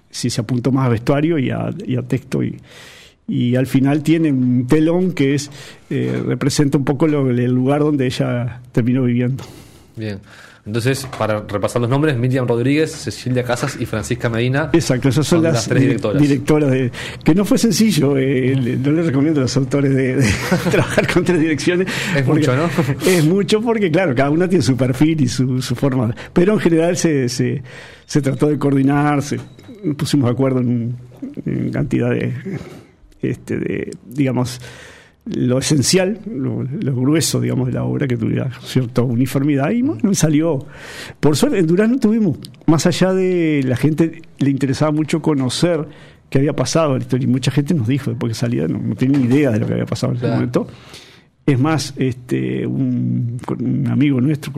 si 0.10 0.30
se 0.30 0.39
apuntó 0.39 0.72
más 0.72 0.86
a 0.86 0.89
vestuario 0.89 1.38
y 1.38 1.50
a, 1.50 1.70
y 1.86 1.98
a 1.98 2.01
texto 2.01 2.42
y, 2.42 2.56
y 3.27 3.55
al 3.55 3.67
final 3.67 4.03
tiene 4.03 4.32
un 4.32 4.67
telón 4.67 5.12
que 5.13 5.34
es 5.36 5.50
eh, 5.89 6.22
representa 6.25 6.77
un 6.77 6.86
poco 6.86 7.08
lo- 7.08 7.29
el 7.29 7.51
lugar 7.51 7.82
donde 7.82 8.05
ella 8.05 8.62
terminó 8.72 9.03
viviendo. 9.03 9.44
Bien. 9.96 10.20
Entonces, 10.65 11.08
para 11.20 11.41
repasar 11.41 11.79
los 11.79 11.91
nombres, 11.91 12.17
Miriam 12.17 12.48
Rodríguez, 12.48 12.91
Cecilia 12.91 13.44
Casas 13.44 13.77
y 13.79 13.86
Francisca 13.86 14.29
Medina. 14.29 14.72
Exacto, 14.74 15.10
esas 15.10 15.27
son, 15.27 15.38
Son 15.38 15.44
las, 15.44 15.53
las 15.53 15.67
tres 15.67 15.79
di- 15.82 15.88
directoras. 15.89 16.22
directoras 16.24 16.72
de, 16.72 16.91
que 17.24 17.36
no 17.36 17.46
fue 17.46 17.60
sencillo, 17.60 18.17
eh, 18.17 18.55
le- 18.60 18.75
no 18.77 18.91
les 18.94 19.05
recomiendo 19.05 19.41
a 19.41 19.44
los 19.44 19.55
autores 19.58 19.94
de, 19.94 20.15
de 20.15 20.27
trabajar 20.72 21.12
con 21.13 21.24
tres 21.24 21.39
direcciones. 21.39 21.88
Es 22.17 22.25
mucho, 22.25 22.55
¿no? 22.55 22.67
Es 23.08 23.24
mucho 23.25 23.62
porque, 23.62 23.91
claro, 23.91 24.15
cada 24.15 24.32
una 24.32 24.48
tiene 24.50 24.63
su 24.63 24.75
perfil 24.75 25.22
y 25.22 25.27
su, 25.27 25.62
su 25.62 25.75
forma. 25.75 26.15
Pero 26.34 26.53
en 26.53 26.60
general 26.60 26.98
se, 26.98 27.29
se, 27.29 27.62
se 28.08 28.22
trató 28.24 28.48
de 28.48 28.58
coordinarse, 28.58 29.38
nos 29.84 29.96
pusimos 29.96 30.25
de 30.25 30.32
acuerdo 30.32 30.62
en, 30.62 30.96
en 31.46 31.70
cantidad 31.70 32.10
de, 32.10 32.34
este, 33.29 33.58
de, 33.58 33.91
digamos, 34.08 34.60
lo 35.25 35.58
esencial, 35.58 36.20
lo, 36.32 36.62
lo 36.63 36.96
grueso, 36.96 37.41
digamos, 37.41 37.67
de 37.67 37.74
la 37.74 37.84
obra, 37.84 38.08
que 38.08 38.15
tuviera 38.17 38.51
cierta 38.63 39.01
uniformidad. 39.01 39.72
Y 39.72 39.82
bueno, 39.82 40.13
salió. 40.13 40.65
Por 41.20 41.36
suerte, 41.36 41.58
en 41.60 41.65
Durán 41.67 41.91
no 41.94 42.00
tuvimos, 42.00 42.38
más 42.67 42.86
allá 42.86 43.13
de 43.13 43.63
la 43.65 43.75
gente, 43.75 44.22
le 44.38 44.50
interesaba 44.51 44.91
mucho 44.91 45.22
conocer 45.24 45.88
qué 46.29 46.38
había 46.39 46.53
pasado 46.53 46.91
en 46.94 47.00
la 47.00 47.03
historia. 47.03 47.25
Y 47.27 47.32
mucha 47.32 47.50
gente 47.51 47.74
nos 47.74 47.88
dijo, 47.88 48.12
después 48.12 48.32
que 48.32 48.36
salía, 48.39 48.67
no, 48.67 48.77
no 48.79 48.96
tenía 48.96 49.17
ni 49.17 49.25
idea 49.25 49.51
de 49.51 49.60
lo 49.60 49.65
que 49.67 49.74
había 49.74 49.86
pasado 49.88 50.12
en 50.12 50.17
ese 50.17 50.25
Claro. 50.25 50.36
momento. 50.36 50.67
Es 51.48 51.60
más, 51.60 51.94
este, 51.98 52.65
un, 52.65 53.38
un 53.60 53.88
amigo 53.88 54.20
nuestro, 54.20 54.51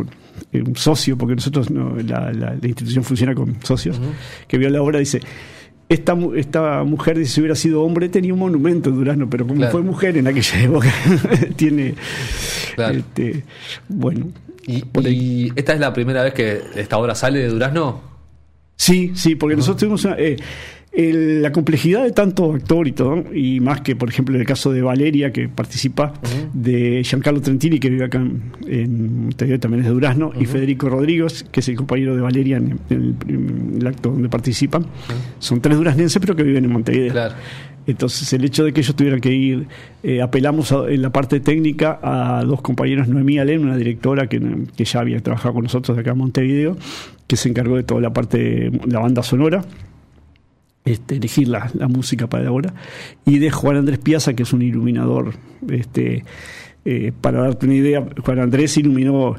eh, 0.54 0.62
un 0.66 0.76
socio, 0.78 1.18
porque 1.18 1.36
nosotros, 1.36 1.70
no, 1.70 1.96
la, 1.98 2.32
la- 2.32 2.56
la 2.62 2.68
institución 2.68 3.04
funciona 3.04 3.36
con 3.36 3.56
socios, 3.62 4.00
que 4.48 4.58
vio 4.58 4.70
la 4.70 4.82
obra, 4.82 5.00
dice, 5.00 5.20
esta, 5.90 6.18
esta 6.36 6.84
mujer, 6.84 7.26
si 7.26 7.40
hubiera 7.40 7.56
sido 7.56 7.82
hombre, 7.84 8.10
tenía 8.10 8.34
un 8.34 8.40
monumento 8.40 8.90
en 8.90 8.96
Durazno, 8.96 9.30
pero 9.30 9.46
como 9.48 9.58
Claro. 9.60 9.72
fue 9.72 9.82
mujer 9.82 10.18
en 10.18 10.28
aquella 10.28 10.62
época, 10.62 10.92
tiene, 11.56 11.96
Claro. 12.76 12.98
este, 13.00 13.44
bueno, 13.88 14.28
Y, 14.66 15.52
esta 15.56 15.74
es 15.74 15.80
la 15.80 15.94
primera 15.94 16.24
vez 16.24 16.34
que 16.34 16.62
esta 16.76 16.98
obra 16.98 17.16
sale 17.16 17.40
de 17.40 17.48
Durazno. 17.48 18.02
Sí, 18.76 19.14
sí, 19.16 19.36
porque 19.36 19.56
nosotros 19.56 19.78
tuvimos 19.80 20.04
una, 20.06 20.16
eh, 20.20 20.36
el- 20.98 21.42
la 21.44 21.52
complejidad 21.52 22.04
de 22.04 22.12
tanto 22.12 22.52
actor 22.54 22.88
y 22.88 22.92
todo, 22.92 23.24
y 23.34 23.60
más 23.60 23.82
que, 23.82 23.96
por 23.96 24.10
ejemplo, 24.10 24.34
en 24.36 24.42
el 24.42 24.48
caso 24.48 24.72
de 24.72 24.82
Valeria, 24.82 25.32
que 25.32 25.48
participa, 25.48 26.14
de 26.54 27.04
Giancarlo 27.04 27.40
Trentini, 27.40 27.80
que 27.80 27.90
vive 27.90 28.06
acá 28.06 28.18
en, 28.18 28.42
en 28.68 29.24
Montevideo, 29.26 29.60
también 29.60 29.82
es 29.82 29.88
de 29.88 29.94
Durazno, 29.94 30.32
y 30.40 30.46
Federico 30.46 30.90
Rodríguez, 30.90 31.46
que 31.52 31.60
es 31.60 31.70
el 31.70 31.76
compañero 31.76 32.16
de 32.16 32.22
Valeria 32.22 32.58
en, 32.58 32.80
en 32.90 32.98
el, 32.98 33.16
en 33.30 33.78
el 33.80 33.88
acto 33.88 34.10
donde 34.10 34.28
participan. 34.28 34.86
Son 35.40 35.62
tres 35.62 35.78
duraznenses, 35.78 36.20
pero 36.20 36.36
que 36.36 36.44
viven 36.44 36.66
en 36.66 36.72
Montevideo. 36.72 37.12
Claro. 37.12 37.36
Entonces, 37.86 38.34
el 38.34 38.44
hecho 38.44 38.66
de 38.66 38.74
que 38.74 38.82
ellos 38.82 38.96
tuvieran 38.96 39.22
que 39.22 39.32
ir, 39.32 39.68
eh, 40.04 40.22
apelamos 40.22 40.72
a- 40.74 40.90
en 40.90 41.02
la 41.02 41.12
parte 41.12 41.40
técnica 41.40 42.00
a 42.04 42.44
dos 42.44 42.62
compañeros, 42.62 43.08
Noemí 43.08 43.40
Alén, 43.40 43.62
una 43.64 43.78
directora 43.78 44.28
que, 44.28 44.42
que 44.76 44.84
ya 44.84 45.00
había 45.00 45.20
trabajado 45.22 45.54
con 45.54 45.64
nosotros 45.64 45.96
de 45.96 46.02
acá 46.02 46.12
en 46.12 46.18
Montevideo, 46.18 46.76
que 47.28 47.36
se 47.38 47.48
encargó 47.50 47.78
de 47.78 47.84
toda 47.84 48.02
la 48.02 48.12
parte 48.12 48.38
de 48.40 48.82
la 48.88 49.00
banda 49.00 49.24
sonora, 49.24 49.64
este, 50.88 51.16
elegir 51.18 51.48
la, 51.48 51.70
la 51.74 51.88
música 51.88 52.28
para 52.28 52.44
la 52.46 52.52
obra, 52.52 52.74
y 53.26 53.40
de 53.40 53.52
Juan 53.52 53.78
Andrés 53.78 54.00
Piazza, 54.00 54.34
que 54.34 54.44
es 54.44 54.54
un 54.54 54.62
iluminador. 54.62 55.34
Este, 55.70 56.24
eh, 56.86 57.12
para 57.22 57.42
darte 57.42 57.66
una 57.66 57.76
idea, 57.76 58.06
Juan 58.24 58.40
Andrés 58.40 58.78
iluminó 58.78 59.36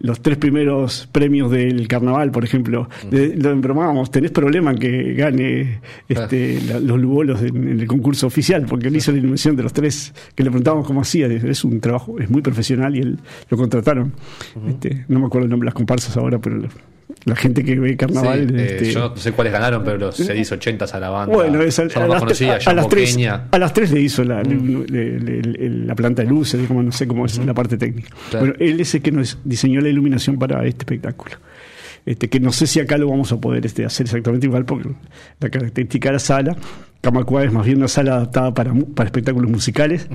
los 0.00 0.22
tres 0.22 0.36
primeros 0.36 1.08
premios 1.10 1.50
del 1.50 1.88
carnaval, 1.88 2.30
por 2.30 2.44
ejemplo. 2.44 2.88
De- 3.10 3.34
lo 3.36 3.50
embromábamos, 3.50 4.12
tenés 4.12 4.30
problema 4.30 4.70
en 4.70 4.78
que 4.78 5.14
gane 5.14 5.80
este, 6.08 6.60
la- 6.68 6.78
los 6.78 7.00
lugolos 7.00 7.42
en, 7.42 7.56
en 7.68 7.80
el 7.80 7.86
concurso 7.88 8.28
oficial, 8.28 8.64
porque 8.68 8.88
él 8.88 8.96
hizo 8.96 9.10
la 9.10 9.18
iluminación 9.18 9.56
de 9.56 9.64
los 9.64 9.72
tres, 9.72 10.14
que 10.36 10.44
le 10.44 10.50
preguntábamos 10.50 10.86
cómo 10.86 11.00
hacía. 11.00 11.26
Es 11.26 11.64
un 11.64 11.80
trabajo, 11.80 12.16
es 12.20 12.30
muy 12.30 12.42
profesional 12.42 12.94
y 12.94 13.00
él 13.00 13.18
lo 13.50 13.56
contrataron. 13.56 14.12
este, 14.68 15.04
no 15.08 15.18
me 15.18 15.26
acuerdo 15.26 15.46
el 15.46 15.50
nombre 15.50 15.66
de 15.66 15.70
las 15.70 15.74
comparsas 15.74 16.16
ahora, 16.16 16.38
pero 16.38 16.62
la, 17.24 17.36
gente 17.36 17.64
que 17.64 17.78
ve 17.78 17.96
carnaval. 17.96 18.48
Sí, 18.48 18.54
eh, 18.56 18.66
este, 18.70 18.92
yo 18.92 19.08
no 19.10 19.16
sé 19.16 19.32
cuáles 19.32 19.52
ganaron, 19.52 19.82
pero 19.84 19.96
los 19.98 20.16
6, 20.16 20.52
80 20.52 20.84
a 20.84 21.00
la 21.00 21.10
banda. 21.10 21.34
bueno, 21.34 21.60
es 21.62 21.78
a, 21.78 21.86
yo 21.86 22.00
a 22.00 22.02
no 22.06 22.08
las, 22.14 22.20
conocía, 22.20 22.58
a- 22.64 22.70
a 22.70 22.74
las 22.74 22.88
tres, 22.88 23.10
Boqueña. 23.12 23.44
a 23.50 23.58
las 23.58 23.72
tres 23.72 23.90
le 23.92 24.00
hizo 24.00 24.24
la, 24.24 24.42
le- 24.42 24.54
le- 24.56 25.18
le- 25.20 25.42
le- 25.42 25.70
la 25.86 25.94
planta 25.94 26.22
de 26.22 26.28
luces, 26.28 26.66
como 26.68 26.82
no 26.82 26.92
sé 26.92 27.06
cómo 27.06 27.26
es 27.26 27.38
la 27.44 27.54
parte 27.54 27.76
técnica. 27.76 28.10
Claro. 28.30 28.46
Bueno, 28.46 28.54
él 28.60 28.80
es 28.80 28.94
el 28.94 29.02
que 29.02 29.12
nos 29.12 29.38
diseñó 29.44 29.80
la 29.80 29.88
iluminación 29.88 30.38
para 30.38 30.64
este 30.66 30.82
espectáculo. 30.82 31.36
Este, 32.06 32.28
que 32.30 32.40
no 32.40 32.52
sé 32.52 32.66
si 32.66 32.80
acá 32.80 32.96
lo 32.96 33.08
vamos 33.08 33.32
a 33.32 33.36
poder 33.38 33.66
este, 33.66 33.84
hacer 33.84 34.06
exactamente 34.06 34.46
igual, 34.46 34.64
porque 34.64 34.88
la 35.40 35.50
característica 35.50 36.08
de 36.08 36.12
la 36.14 36.18
sala, 36.18 36.56
Camacuá 37.02 37.44
es 37.44 37.52
más 37.52 37.66
bien 37.66 37.78
una 37.78 37.88
sala 37.88 38.14
adaptada 38.16 38.54
para, 38.54 38.72
para 38.94 39.06
espectáculos 39.06 39.50
musicales, 39.50 40.08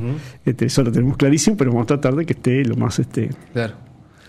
este, 0.44 0.66
eso 0.66 0.82
lo 0.84 0.92
tenemos 0.92 1.18
clarísimo, 1.18 1.56
pero 1.56 1.72
vamos 1.72 1.84
a 1.86 1.88
tratar 1.88 2.16
de 2.16 2.26
que 2.26 2.34
esté 2.34 2.66
lo 2.66 2.76
más 2.78 2.98
este, 3.00 3.30
Claro. 3.54 3.76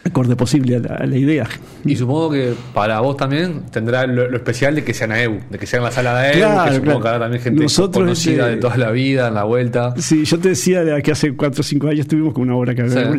Acorde 0.05 0.37
posible 0.37 0.77
a 0.77 0.79
la, 0.81 0.95
a 0.97 1.07
la 1.07 1.17
idea. 1.17 1.47
Y 1.85 1.97
supongo 1.97 2.31
que 2.31 2.53
para 2.75 3.01
vos 3.01 3.17
también 3.17 3.63
tendrá 3.71 4.07
lo, 4.07 4.29
lo 4.31 4.37
especial 4.37 4.75
de 4.75 4.85
que 4.85 4.93
sea 4.95 5.07
en 5.07 5.13
AEU, 5.13 5.41
de 5.51 5.59
que 5.59 5.67
sea 5.67 5.79
en 5.79 5.85
la 5.85 5.91
sala 5.91 6.19
de 6.21 6.27
AEU, 6.29 6.39
Claro, 6.39 6.65
que 6.71 6.77
supongo 6.77 6.83
claro. 6.85 7.01
que 7.03 7.09
habrá 7.09 7.21
también 7.25 7.43
gente 7.43 7.63
Nosotros, 7.63 8.03
conocida 8.05 8.43
este, 8.45 8.55
de 8.57 8.61
toda 8.61 8.77
la 8.77 8.91
vida, 8.91 9.29
en 9.29 9.35
la 9.35 9.45
vuelta. 9.45 9.95
Sí, 9.97 10.25
yo 10.25 10.39
te 10.39 10.51
decía 10.51 10.85
de 10.85 11.03
que 11.03 11.13
hace 11.13 11.33
4 11.35 11.61
o 11.61 11.65
5 11.65 11.89
años 11.89 12.07
tuvimos 12.07 12.35
con 12.35 12.43
una 12.45 12.55
obra 12.57 12.75
que 12.75 12.83
había 12.83 12.93
Sí. 12.95 13.19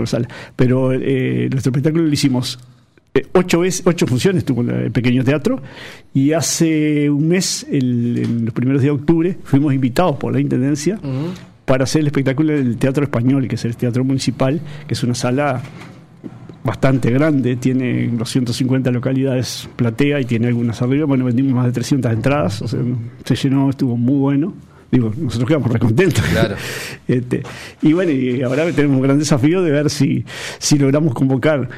la 0.00 0.06
sala. 0.06 0.28
Pero 0.54 0.92
eh, 0.92 1.48
nuestro 1.50 1.70
espectáculo 1.70 2.04
lo 2.04 2.12
hicimos 2.12 2.58
eh, 3.14 3.26
ocho, 3.32 3.60
veces, 3.60 3.82
ocho 3.86 4.06
funciones 4.06 4.44
tuvo 4.44 4.60
en 4.60 4.68
el 4.70 4.90
pequeño 4.90 5.24
teatro 5.24 5.62
y 6.12 6.32
hace 6.32 7.08
un 7.08 7.28
mes, 7.28 7.66
el- 7.70 8.18
en 8.22 8.44
los 8.44 8.52
primeros 8.52 8.82
días 8.82 8.94
de 8.94 9.00
octubre, 9.00 9.38
fuimos 9.42 9.72
invitados 9.72 10.16
por 10.16 10.34
la 10.34 10.40
Intendencia 10.40 10.98
para 11.64 11.84
hacer 11.84 12.02
el 12.02 12.08
espectáculo 12.08 12.52
del 12.52 12.76
Teatro 12.76 13.04
Español, 13.04 13.48
que 13.48 13.54
es 13.54 13.64
el 13.64 13.74
Teatro 13.74 14.04
Municipal, 14.04 14.60
que 14.86 14.92
es 14.92 15.02
una 15.02 15.14
sala 15.14 15.62
bastante 16.66 17.10
grande, 17.10 17.56
tiene 17.56 18.08
250 18.08 18.90
localidades 18.90 19.68
platea 19.76 20.20
y 20.20 20.24
tiene 20.24 20.48
algunas 20.48 20.82
arriba. 20.82 21.06
Bueno, 21.06 21.24
vendimos 21.24 21.54
más 21.54 21.66
de 21.66 21.72
300 21.72 22.12
entradas, 22.12 22.60
o 22.62 22.68
sea, 22.68 22.80
se 23.24 23.36
llenó, 23.36 23.70
estuvo 23.70 23.96
muy 23.96 24.16
bueno. 24.16 24.52
Digo, 24.90 25.12
nosotros 25.16 25.48
quedamos 25.48 25.70
recontentos. 25.70 26.24
Claro. 26.24 26.56
Este, 27.08 27.42
y 27.82 27.92
bueno, 27.92 28.10
y 28.10 28.42
ahora 28.42 28.70
tenemos 28.72 28.96
un 28.96 29.02
gran 29.02 29.18
desafío 29.18 29.62
de 29.62 29.70
ver 29.70 29.90
si, 29.90 30.24
si 30.58 30.76
logramos 30.76 31.14
convocar 31.14 31.68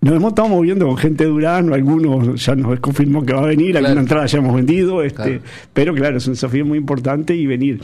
nos 0.00 0.14
hemos 0.16 0.32
estado 0.32 0.48
moviendo 0.50 0.86
con 0.86 0.98
gente 0.98 1.24
de 1.24 1.30
Durán, 1.30 1.72
algunos 1.72 2.44
ya 2.44 2.54
nos 2.54 2.78
confirmó 2.80 3.24
que 3.24 3.32
va 3.32 3.40
a 3.42 3.46
venir, 3.46 3.70
Claro. 3.70 3.86
alguna 3.86 4.02
entrada 4.02 4.26
ya 4.26 4.36
hemos 4.38 4.54
vendido, 4.54 5.02
este, 5.02 5.14
Claro. 5.22 5.40
pero 5.72 5.94
claro, 5.94 6.18
es 6.18 6.26
un 6.26 6.34
desafío 6.34 6.66
muy 6.66 6.76
importante 6.76 7.34
y 7.34 7.46
venir 7.46 7.80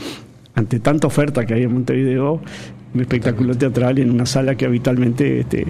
ante 0.53 0.79
tanta 0.79 1.07
oferta 1.07 1.45
que 1.47 1.55
hay 1.55 1.63
en 1.63 1.73
Montevideo, 1.73 2.39
un 2.93 3.01
espectáculo 3.01 3.55
teatral 3.55 3.97
en 3.97 4.11
una 4.11 4.27
sala 4.27 4.53
que 4.53 4.65
habitualmente 4.65 5.39
este, 5.39 5.65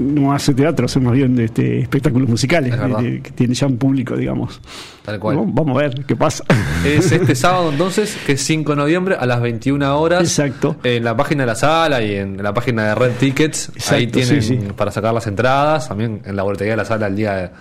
no 0.00 0.32
hace 0.32 0.54
teatro, 0.54 0.86
hace 0.86 0.98
más 0.98 1.12
bien 1.12 1.38
este, 1.38 1.80
espectáculos 1.80 2.28
musicales, 2.28 2.74
Es 2.74 3.02
de- 3.02 3.20
que 3.22 3.30
tiene 3.30 3.54
ya 3.54 3.66
un 3.66 3.76
público, 3.76 4.16
digamos. 4.16 4.60
Tal 5.04 5.18
cual. 5.20 5.36
Vamos, 5.36 5.54
vamos 5.54 5.78
a 5.78 5.82
ver 5.82 6.04
qué 6.06 6.16
pasa. 6.16 6.44
Es 6.84 7.12
este 7.12 7.34
sábado 7.36 7.70
entonces, 7.70 8.16
que 8.26 8.32
es 8.32 8.42
5 8.42 8.72
de 8.72 8.76
noviembre 8.76 9.16
a 9.18 9.26
las 9.26 9.40
21 9.40 9.98
horas. 10.00 10.22
Exacto. 10.22 10.76
En 10.84 11.04
la 11.04 11.16
página 11.16 11.42
de 11.42 11.46
la 11.48 11.54
sala 11.54 12.02
y 12.02 12.14
en 12.14 12.42
la 12.42 12.52
página 12.54 12.84
de 12.86 12.94
Red 12.94 13.12
Tickets. 13.20 13.68
ahí 13.68 14.04
Exacto, 14.04 14.10
tienen 14.18 14.42
sí, 14.42 14.58
sí. 14.60 14.68
para 14.76 14.90
sacar 14.90 15.12
las 15.14 15.26
entradas. 15.26 15.88
También 15.88 16.22
en 16.24 16.34
la 16.36 16.42
boletería 16.42 16.72
de 16.72 16.76
la 16.78 16.84
sala 16.84 17.06
el 17.06 17.16
día 17.16 17.52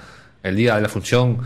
el 0.41 0.55
día 0.55 0.75
de 0.75 0.81
la 0.81 0.89
función. 0.89 1.37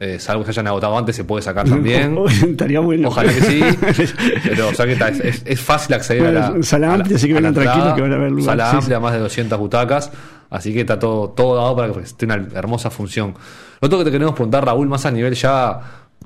Eh, 0.00 0.18
salvo 0.20 0.44
que 0.44 0.52
se 0.52 0.60
hayan 0.60 0.68
agotado 0.68 0.96
antes, 0.96 1.16
se 1.16 1.24
puede 1.24 1.42
sacar 1.42 1.68
también. 1.68 2.16
Estaría 2.48 2.78
bueno. 2.80 3.08
Ojalá 3.08 3.32
que 3.32 3.40
sí. 3.40 3.60
Pero 4.44 4.68
o 4.68 4.74
sea 4.74 4.86
que 4.86 4.92
está- 4.92 5.08
es, 5.08 5.42
es- 5.44 5.60
fácil 5.60 5.94
acceder 5.94 6.22
Bueno, 6.22 6.44
a 6.46 6.50
la. 6.50 6.62
sala 6.62 6.94
amplia, 6.94 7.16
así 7.16 7.26
que 7.26 7.34
vengan 7.34 7.52
tranquilos 7.54 7.94
que 7.94 8.00
van 8.02 8.12
a 8.12 8.16
haber 8.16 8.30
lugar, 8.30 8.44
Sala 8.58 8.70
sí, 8.70 8.76
amplia, 8.76 8.96
sí. 8.98 9.02
más 9.02 9.12
de 9.14 9.18
200 9.18 9.58
butacas. 9.58 10.12
Así 10.50 10.72
que 10.72 10.80
está 10.80 10.98
todo, 10.98 11.30
todo 11.30 11.56
dado 11.56 11.76
para 11.76 11.92
que 11.92 12.00
esté 12.00 12.24
una 12.26 12.46
hermosa 12.54 12.90
función. 12.90 13.34
Lo 13.80 13.86
otro 13.86 13.98
que 13.98 14.04
te 14.04 14.10
queremos 14.12 14.34
preguntar, 14.34 14.64
Raúl, 14.64 14.86
más 14.88 15.04
a 15.04 15.10
nivel 15.10 15.34
ya 15.34 15.80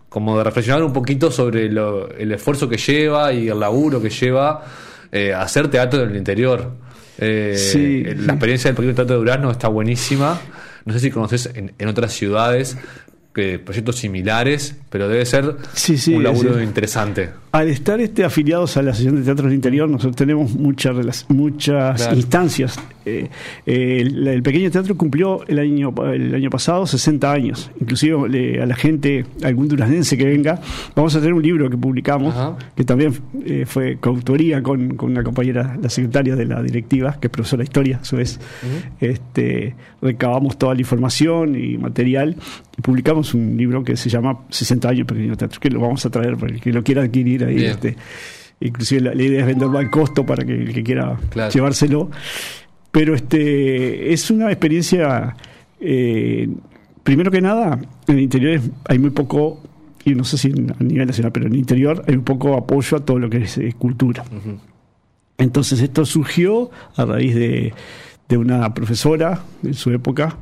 como 0.08 0.36
de 0.38 0.44
reflexionar 0.44 0.82
un 0.82 0.92
poquito 0.92 1.30
sobre 1.30 1.70
lo- 1.70 2.10
el 2.10 2.30
esfuerzo 2.32 2.68
que 2.68 2.76
lleva 2.76 3.32
y 3.32 3.48
el 3.48 3.58
laburo 3.58 4.00
que 4.02 4.10
lleva 4.10 4.62
eh, 5.10 5.32
hacer 5.32 5.68
teatro 5.68 6.02
en 6.02 6.10
el 6.10 6.16
interior. 6.16 6.72
Eh, 7.18 7.54
Sí, 7.56 8.04
la 8.04 8.34
experiencia 8.34 8.68
del 8.68 8.76
Pequeño 8.76 8.94
Teatro 8.94 9.14
de 9.14 9.18
Durazno 9.20 9.50
está 9.50 9.68
buenísima. 9.68 10.38
No 10.84 10.92
sé 10.92 11.00
si 11.00 11.10
conoces 11.10 11.50
en, 11.54 11.72
en 11.78 11.88
otras 11.88 12.12
ciudades 12.12 12.76
proyectos 13.32 13.96
similares, 13.96 14.76
pero 14.92 15.08
debe 15.08 15.25
ser 15.26 15.56
Sí, 15.72 15.96
sí, 15.96 16.14
un 16.14 16.22
laburo 16.22 16.58
sí. 16.58 16.62
interesante. 16.62 17.30
Al 17.50 17.68
estar 17.68 18.00
este, 18.00 18.25
afiliados 18.25 18.76
a 18.78 18.82
la 18.82 18.92
Asociación 18.92 19.16
de 19.18 19.25
Teatro 19.25 19.44
del 19.46 19.54
Interior, 19.54 19.88
nosotros 19.88 20.16
tenemos 20.16 20.54
muchas, 20.54 21.26
muchas 21.28 22.00
Claro. 22.02 22.16
instancias. 22.16 22.78
Eh, 23.04 23.28
eh, 23.66 23.99
el, 24.00 24.26
el 24.28 24.42
pequeño 24.42 24.70
teatro 24.70 24.96
cumplió 24.96 25.44
el 25.49 25.58
año, 25.58 25.92
el 26.14 26.34
año 26.34 26.49
pasado 26.50 26.87
60 26.87 27.30
años. 27.30 27.70
Inclusive 27.80 28.28
le- 28.28 28.62
a 28.62 28.66
la 28.66 28.75
gente, 28.76 29.26
algún 29.42 29.68
duraznense 29.68 30.16
que 30.16 30.25
venga, 30.25 30.61
vamos 30.94 31.14
a 31.16 31.18
tener 31.18 31.34
un 31.34 31.42
libro 31.42 31.68
que 31.68 31.76
publicamos, 31.76 32.34
Ajá. 32.34 32.56
que 32.76 32.84
también 32.84 33.12
eh, 33.44 33.64
fue 33.66 33.96
coautoría 33.99 34.62
con, 34.62 34.96
con 34.96 35.11
una 35.11 35.22
compañera, 35.22 35.76
la 35.82 35.90
secretaria 35.90 36.37
de 36.37 36.46
la 36.46 36.62
directiva, 36.62 37.18
que 37.20 37.26
es 37.26 37.30
profesora 37.32 37.58
de 37.61 37.64
historia, 37.64 37.99
a 38.00 38.04
su 38.04 38.16
vez. 38.16 38.38
este, 39.00 39.75
recabamos 40.00 40.56
toda 40.58 40.75
la 40.75 40.80
información 40.80 41.54
y 41.56 41.76
material 41.78 42.37
y 42.78 42.80
publicamos 42.80 43.34
un 43.34 43.56
libro 43.56 43.84
que 43.84 43.96
se 43.96 44.08
llama 44.08 44.38
60 44.49 44.81
años 44.86 45.06
Pequeño 45.06 45.34
que 45.60 45.70
lo 45.70 45.80
vamos 45.80 46.04
a 46.06 46.10
traer 46.10 46.36
para 46.36 46.52
el 46.54 46.60
que 46.60 46.72
lo 46.72 46.82
quiera 46.82 47.02
adquirir 47.02 47.44
ahí. 47.44 47.64
Este, 47.64 47.96
inclusive 48.60 49.00
la, 49.00 49.14
la 49.14 49.22
idea 49.22 49.40
es 49.40 49.46
venderlo 49.46 49.78
al 49.78 49.90
costo 49.90 50.24
para 50.26 50.44
que 50.44 50.52
el 50.54 50.72
que 50.72 50.82
quiera 50.82 51.18
Claro. 51.30 51.50
llevárselo. 51.52 52.10
Pero 52.90 53.14
este 53.14 54.12
es 54.12 54.30
una 54.30 54.50
experiencia, 54.50 55.34
eh, 55.80 56.48
primero 57.02 57.30
que 57.30 57.40
nada, 57.40 57.78
en 58.06 58.14
el 58.16 58.20
interior 58.22 58.60
hay 58.86 58.98
muy 58.98 59.10
poco, 59.10 59.62
y 60.04 60.14
no 60.14 60.24
sé 60.24 60.36
si 60.36 60.48
a 60.50 60.82
nivel 60.82 61.06
nacional, 61.06 61.32
pero 61.32 61.46
en 61.46 61.52
el 61.52 61.58
interior 61.58 62.04
hay 62.06 62.14
un 62.16 62.24
poco 62.24 62.54
apoyo 62.54 62.98
a 62.98 63.00
todo 63.04 63.18
lo 63.18 63.30
que 63.30 63.38
es 63.38 63.56
eh, 63.56 63.72
cultura. 63.78 64.24
Entonces 65.38 65.80
esto 65.80 66.04
surgió 66.04 66.70
a 66.96 67.04
raíz 67.04 67.34
de, 67.34 67.72
de 68.28 68.36
una 68.36 68.72
profesora 68.74 69.42
en 69.64 69.74
su 69.74 69.90
época, 69.90 70.36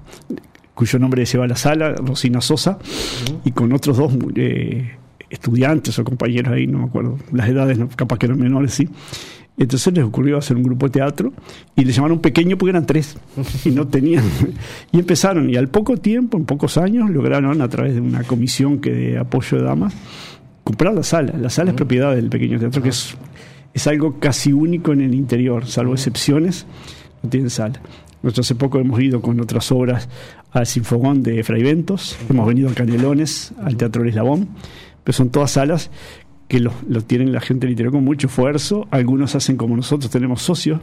cuyo 0.80 0.98
nombre 0.98 1.26
lleva 1.26 1.46
la 1.46 1.56
sala, 1.56 1.92
Rosina 1.92 2.40
Sosa, 2.40 2.78
y 3.44 3.50
con 3.50 3.70
otros 3.74 3.98
dos 3.98 4.14
eh, 4.34 4.92
estudiantes 5.28 5.98
o 5.98 6.04
compañeros 6.04 6.54
ahí, 6.54 6.66
no 6.66 6.78
me 6.78 6.84
acuerdo, 6.86 7.18
las 7.32 7.50
edades 7.50 7.78
capaz 7.96 8.18
que 8.18 8.24
eran 8.24 8.38
menores, 8.38 8.72
sí. 8.72 8.88
Entonces 9.58 9.92
les 9.92 10.02
ocurrió 10.02 10.38
hacer 10.38 10.56
un 10.56 10.62
grupo 10.62 10.86
de 10.86 10.92
teatro 10.92 11.34
y 11.76 11.84
le 11.84 11.92
llamaron 11.92 12.20
pequeño 12.20 12.56
porque 12.56 12.70
eran 12.70 12.86
tres 12.86 13.18
y 13.66 13.72
no 13.72 13.88
tenían. 13.88 14.24
Y 14.90 15.00
empezaron, 15.00 15.50
y 15.50 15.56
al 15.56 15.68
poco 15.68 15.98
tiempo, 15.98 16.38
en 16.38 16.46
pocos 16.46 16.78
años, 16.78 17.10
lograron 17.10 17.60
a 17.60 17.68
través 17.68 17.94
de 17.94 18.00
una 18.00 18.22
comisión 18.24 18.80
que 18.80 18.90
de 18.90 19.18
apoyo 19.18 19.58
de 19.58 19.64
damas 19.64 19.92
comprar 20.64 20.94
la 20.94 21.02
sala. 21.02 21.34
La 21.38 21.50
sala 21.50 21.72
es 21.72 21.76
propiedad 21.76 22.16
del 22.16 22.30
pequeño 22.30 22.58
teatro, 22.58 22.82
que 22.82 22.88
es, 22.88 23.18
es 23.74 23.86
algo 23.86 24.18
casi 24.18 24.54
único 24.54 24.94
en 24.94 25.02
el 25.02 25.14
interior, 25.14 25.66
salvo 25.66 25.92
excepciones, 25.92 26.64
no 27.22 27.28
tienen 27.28 27.50
sala. 27.50 27.82
Nosotros 28.22 28.46
hace 28.46 28.54
poco 28.54 28.78
hemos 28.78 29.00
ido 29.00 29.22
con 29.22 29.40
otras 29.40 29.70
obras 29.72 30.08
al 30.52 30.66
Sinfogón 30.66 31.22
de 31.22 31.42
Fray 31.42 31.62
Ventos, 31.62 32.16
hemos 32.28 32.46
venido 32.46 32.68
a 32.68 32.74
Canelones, 32.74 33.52
al 33.62 33.76
Teatro 33.76 34.04
Eslabón, 34.04 34.48
pero 35.04 35.16
son 35.16 35.30
todas 35.30 35.52
salas 35.52 35.90
que 36.48 36.60
lo, 36.60 36.72
lo 36.88 37.00
tienen 37.02 37.32
la 37.32 37.40
gente 37.40 37.68
interior 37.68 37.92
con 37.92 38.04
mucho 38.04 38.26
esfuerzo. 38.26 38.86
Algunos 38.90 39.34
hacen 39.36 39.56
como 39.56 39.76
nosotros, 39.76 40.10
tenemos 40.10 40.42
socios 40.42 40.80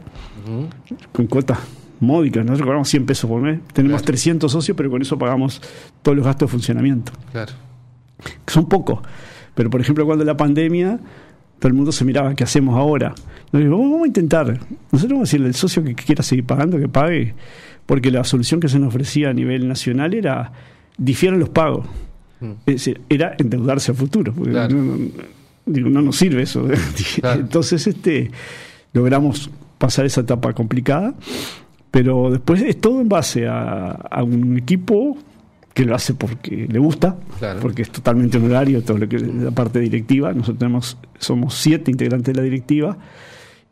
con 1.12 1.26
cuotas 1.26 1.58
módicas, 2.00 2.44
nosotros 2.44 2.64
cobramos 2.66 2.88
100 2.88 3.06
pesos 3.06 3.28
por 3.30 3.40
mes. 3.42 3.60
Tenemos 3.72 4.00
Claro. 4.00 4.06
300 4.06 4.50
socios, 4.50 4.76
pero 4.76 4.90
con 4.90 5.02
eso 5.02 5.18
pagamos 5.18 5.60
todos 6.02 6.16
los 6.16 6.24
gastos 6.26 6.48
de 6.48 6.52
funcionamiento 6.52 7.12
Claro. 7.32 7.52
son 8.46 8.68
pocos. 8.68 9.00
Pero, 9.54 9.70
por 9.70 9.80
ejemplo, 9.80 10.06
cuando 10.06 10.24
la 10.24 10.36
pandemia, 10.36 11.00
todo 11.58 11.68
el 11.68 11.74
mundo 11.74 11.92
se 11.92 12.04
miraba, 12.04 12.34
¿qué 12.34 12.44
hacemos 12.44 12.76
ahora? 12.76 13.14
Nos 13.52 13.62
digo, 13.62 13.78
vamos 13.78 14.02
a 14.04 14.06
intentar. 14.06 14.46
Nosotros 14.92 15.10
vamos 15.10 15.20
a 15.20 15.30
decirle 15.30 15.46
al 15.48 15.54
socio 15.54 15.82
que 15.84 15.94
quiera 15.94 16.22
seguir 16.22 16.44
pagando, 16.44 16.78
que 16.78 16.88
pague, 16.88 17.34
porque 17.86 18.10
la 18.10 18.22
solución 18.24 18.60
que 18.60 18.68
se 18.68 18.78
nos 18.78 18.88
ofrecía 18.88 19.30
a 19.30 19.32
nivel 19.32 19.66
nacional 19.68 20.14
era 20.14 20.52
difieran 20.96 21.38
los 21.40 21.48
pagos. 21.48 21.86
Mm. 22.40 22.50
Es 22.66 22.74
decir, 22.74 23.00
era 23.08 23.34
endeudarse 23.38 23.90
a 23.92 23.94
futuro. 23.94 24.32
porque 24.32 24.50
Claro. 24.50 24.76
no, 24.76 24.96
no- 24.96 25.08
digo, 25.66 25.88
no 25.90 26.02
nos 26.02 26.16
sirve 26.16 26.42
eso. 26.42 26.66
Claro. 27.20 27.40
Entonces, 27.40 27.86
este, 27.86 28.30
logramos 28.92 29.50
pasar 29.78 30.06
esa 30.06 30.20
etapa 30.22 30.52
complicada, 30.52 31.14
pero 31.90 32.30
después 32.30 32.62
es 32.62 32.80
todo 32.80 33.00
en 33.00 33.08
base 33.08 33.46
a, 33.48 33.88
a 33.90 34.22
un 34.22 34.56
equipo 34.58 35.16
que 35.78 35.84
lo 35.84 35.94
hace 35.94 36.12
porque 36.14 36.66
le 36.68 36.78
gusta, 36.80 37.16
Claro. 37.38 37.60
porque 37.60 37.82
es 37.82 37.90
totalmente 37.90 38.36
honorario 38.38 38.82
todo 38.82 38.98
lo 38.98 39.08
que 39.08 39.16
es 39.16 39.22
la 39.22 39.52
parte 39.52 39.78
directiva. 39.78 40.32
Nosotros 40.32 40.58
tenemos, 40.58 40.98
somos 41.18 41.54
siete 41.54 41.90
integrantes 41.92 42.34
de 42.34 42.36
la 42.40 42.42
directiva 42.44 42.98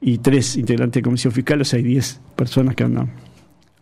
y 0.00 0.18
tres 0.18 0.56
integrantes 0.56 1.00
de 1.00 1.02
comisión 1.02 1.32
fiscal, 1.32 1.60
o 1.60 1.64
sea, 1.64 1.78
hay 1.78 1.82
diez 1.84 2.20
personas 2.36 2.76
que 2.76 2.84
andan, 2.84 3.10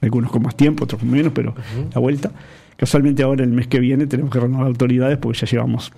algunos 0.00 0.30
con 0.30 0.42
más 0.42 0.56
tiempo, 0.56 0.84
otros 0.84 1.00
con 1.00 1.10
menos, 1.10 1.32
pero 1.34 1.54
la 1.92 2.00
vuelta. 2.00 2.32
Casualmente 2.76 3.22
ahora 3.22 3.44
el 3.44 3.50
mes 3.50 3.66
que 3.68 3.78
viene 3.78 4.06
tenemos 4.06 4.32
que 4.32 4.40
renovar 4.40 4.66
autoridades 4.66 5.18
porque 5.18 5.38
ya 5.40 5.46
llevamos 5.46 5.92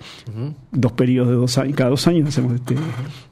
dos 0.71 0.91
periodos 0.91 1.29
de 1.29 1.35
dos 1.35 1.57
años, 1.57 1.75
cada 1.77 1.89
dos 1.91 2.05
años 2.07 2.27
hacemos 2.27 2.53
este, 2.53 2.75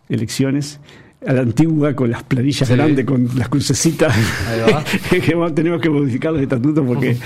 elecciones 0.10 0.79
a 1.28 1.34
la 1.34 1.42
antigua 1.42 1.94
con 1.96 2.12
las 2.12 2.24
planillas 2.24 2.68
Sí. 2.68 2.74
grandes, 2.76 3.06
con 3.06 3.28
las 3.36 3.50
crucecitas, 3.50 4.16
que 5.10 5.36
tenemos 5.54 5.82
que 5.82 5.90
modificar 5.90 6.34
los 6.34 6.42
estatutos 6.42 6.86
porque 6.86 7.18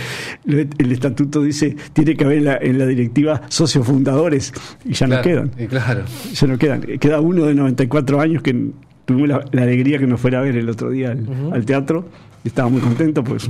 el 0.46 0.92
estatuto 0.92 1.42
dice 1.42 1.76
tiene 1.94 2.16
que 2.16 2.24
haber 2.24 2.38
en 2.40 2.46
la, 2.46 2.58
en 2.58 2.78
la 2.80 2.86
directiva 2.86 3.42
socios 3.50 3.86
fundadores 3.86 4.54
y 4.86 4.94
ya 4.94 5.08
no 5.08 5.22
Claro. 5.22 5.24
quedan, 5.24 5.52
Y 5.64 5.68
claro. 5.68 6.04
ya 6.34 6.48
no 6.48 6.58
quedan. 6.58 6.82
Queda 6.82 7.20
uno 7.20 7.46
de 7.46 7.54
94 7.56 8.22
años 8.22 8.42
que 8.42 8.72
tuvimos 9.06 9.28
la, 9.30 9.46
la 9.52 9.64
alegría 9.64 9.98
que 10.00 10.08
nos 10.08 10.20
fuera 10.22 10.40
a 10.40 10.42
ver 10.44 10.56
el 10.56 10.70
otro 10.70 10.90
día 10.90 11.16
al, 11.52 11.66
teatro 11.66 12.08
y 12.44 12.48
estaba 12.50 12.70
muy 12.70 12.80
contento, 12.82 13.24
pues 13.24 13.50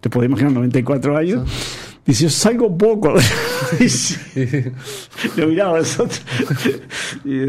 te 0.00 0.10
podés 0.10 0.28
imaginar 0.28 0.52
94 0.52 1.16
años. 1.16 1.48
Dice, 2.08 2.24
yo 2.24 2.30
salgo 2.30 2.76
poco. 2.76 3.14
Lo 5.36 5.46
miraba 5.46 5.76
a 5.76 5.78
nosotros. 5.80 6.22
Y 7.24 7.40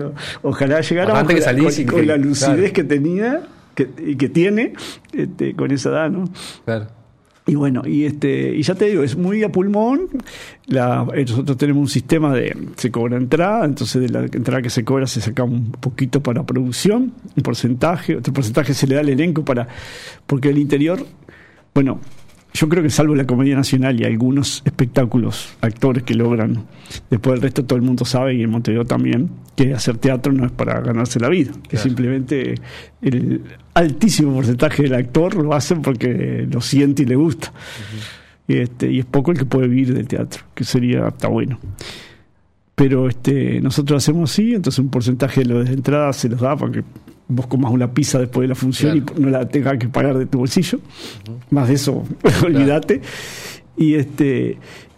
ojalá 0.41 0.81
llegara 0.81 1.25
que 1.25 1.41
salís 1.41 1.75
con- 1.75 1.81
y 1.81 1.85
con 1.85 1.99
que- 2.01 2.05
la 2.05 2.17
lucidez 2.17 2.55
claro. 2.57 2.73
que 2.73 2.83
tenía 2.83 3.41
que, 3.75 3.89
y 4.05 4.15
que 4.17 4.27
tiene 4.29 4.73
este, 5.13 5.55
con 5.55 5.71
esa 5.71 5.89
edad, 5.89 6.09
¿no? 6.09 6.25
Claro. 6.65 6.87
Y 7.45 7.55
bueno, 7.55 7.81
y 7.87 8.03
este 8.05 8.53
y 8.53 8.61
ya 8.61 8.75
te 8.75 8.85
digo, 8.85 9.01
es 9.01 9.15
muy 9.15 9.41
a 9.43 9.51
pulmón. 9.51 10.07
La, 10.67 11.07
eh, 11.15 11.25
nosotros 11.27 11.57
tenemos 11.57 11.81
un 11.81 11.87
sistema 11.87 12.33
de 12.35 12.55
se 12.75 12.91
cobra 12.91 13.17
entrada, 13.17 13.65
entonces 13.65 14.01
de 14.01 14.09
la 14.09 14.19
entrada 14.25 14.61
que 14.61 14.69
se 14.69 14.83
cobra 14.83 15.07
se 15.07 15.19
saca 15.21 15.43
un 15.45 15.71
poquito 15.71 16.21
para 16.21 16.45
producción, 16.45 17.13
un 17.35 17.43
porcentaje, 17.43 18.17
otro 18.17 18.33
porcentaje 18.33 18.73
se 18.75 18.85
le 18.85 18.95
da 18.95 19.01
al 19.01 19.09
elenco 19.09 19.43
para 19.43 19.67
porque 20.27 20.49
el 20.49 20.59
interior, 20.59 21.03
bueno, 21.73 21.99
yo 22.53 22.67
creo 22.67 22.81
que 22.83 22.89
salvo 22.89 23.15
la 23.15 23.25
Comedia 23.25 23.55
Nacional 23.55 23.99
y 24.01 24.05
algunos 24.05 24.61
espectáculos, 24.65 25.55
actores 25.61 26.03
que 26.03 26.15
logran, 26.15 26.65
después 27.09 27.35
del 27.35 27.41
resto 27.43 27.63
todo 27.65 27.77
el 27.77 27.83
mundo 27.83 28.05
sabe, 28.05 28.33
y 28.35 28.41
en 28.43 28.49
Montevideo 28.49 28.85
también, 28.85 29.29
que 29.55 29.73
hacer 29.73 29.97
teatro 29.97 30.33
no 30.33 30.45
es 30.45 30.51
para 30.51 30.79
ganarse 30.81 31.19
la 31.19 31.29
vida, 31.29 31.51
que 31.63 31.69
Claro. 31.69 31.83
simplemente 31.83 32.55
el 33.01 33.41
altísimo 33.73 34.33
porcentaje 34.33 34.83
del 34.83 34.95
actor 34.95 35.35
lo 35.35 35.53
hace 35.53 35.75
porque 35.75 36.47
lo 36.51 36.59
siente 36.61 37.03
y 37.03 37.05
le 37.05 37.15
gusta. 37.15 37.53
y, 38.47 38.57
este, 38.57 38.91
y 38.91 38.99
es 38.99 39.05
poco 39.05 39.31
el 39.31 39.37
que 39.37 39.45
puede 39.45 39.67
vivir 39.67 39.93
del 39.93 40.07
teatro, 40.07 40.43
que 40.55 40.63
sería, 40.63 41.07
está 41.09 41.27
bueno. 41.27 41.59
Pero 42.75 43.07
este, 43.09 43.59
nosotros 43.61 44.01
hacemos 44.03 44.31
así, 44.31 44.55
entonces 44.55 44.79
un 44.79 44.89
porcentaje 44.89 45.43
de 45.43 45.53
las 45.53 45.69
entradas 45.69 46.15
se 46.15 46.29
los 46.29 46.39
da 46.39 46.55
porque 46.55 46.81
vos 47.29 47.47
comas 47.47 47.71
una 47.71 47.93
pizza 47.93 48.19
después 48.19 48.43
de 48.43 48.49
la 48.49 48.55
función 48.55 48.99
Claro. 49.01 49.19
y 49.19 49.23
no 49.23 49.29
la 49.29 49.47
tengas 49.47 49.77
que 49.77 49.87
pagar 49.87 50.17
de 50.17 50.25
tu 50.25 50.39
bolsillo. 50.39 50.79
Más 51.51 51.67
de 51.69 51.75
eso, 51.75 52.03
olvídate. 52.43 53.01
Y 53.77 53.93
este 53.95 54.57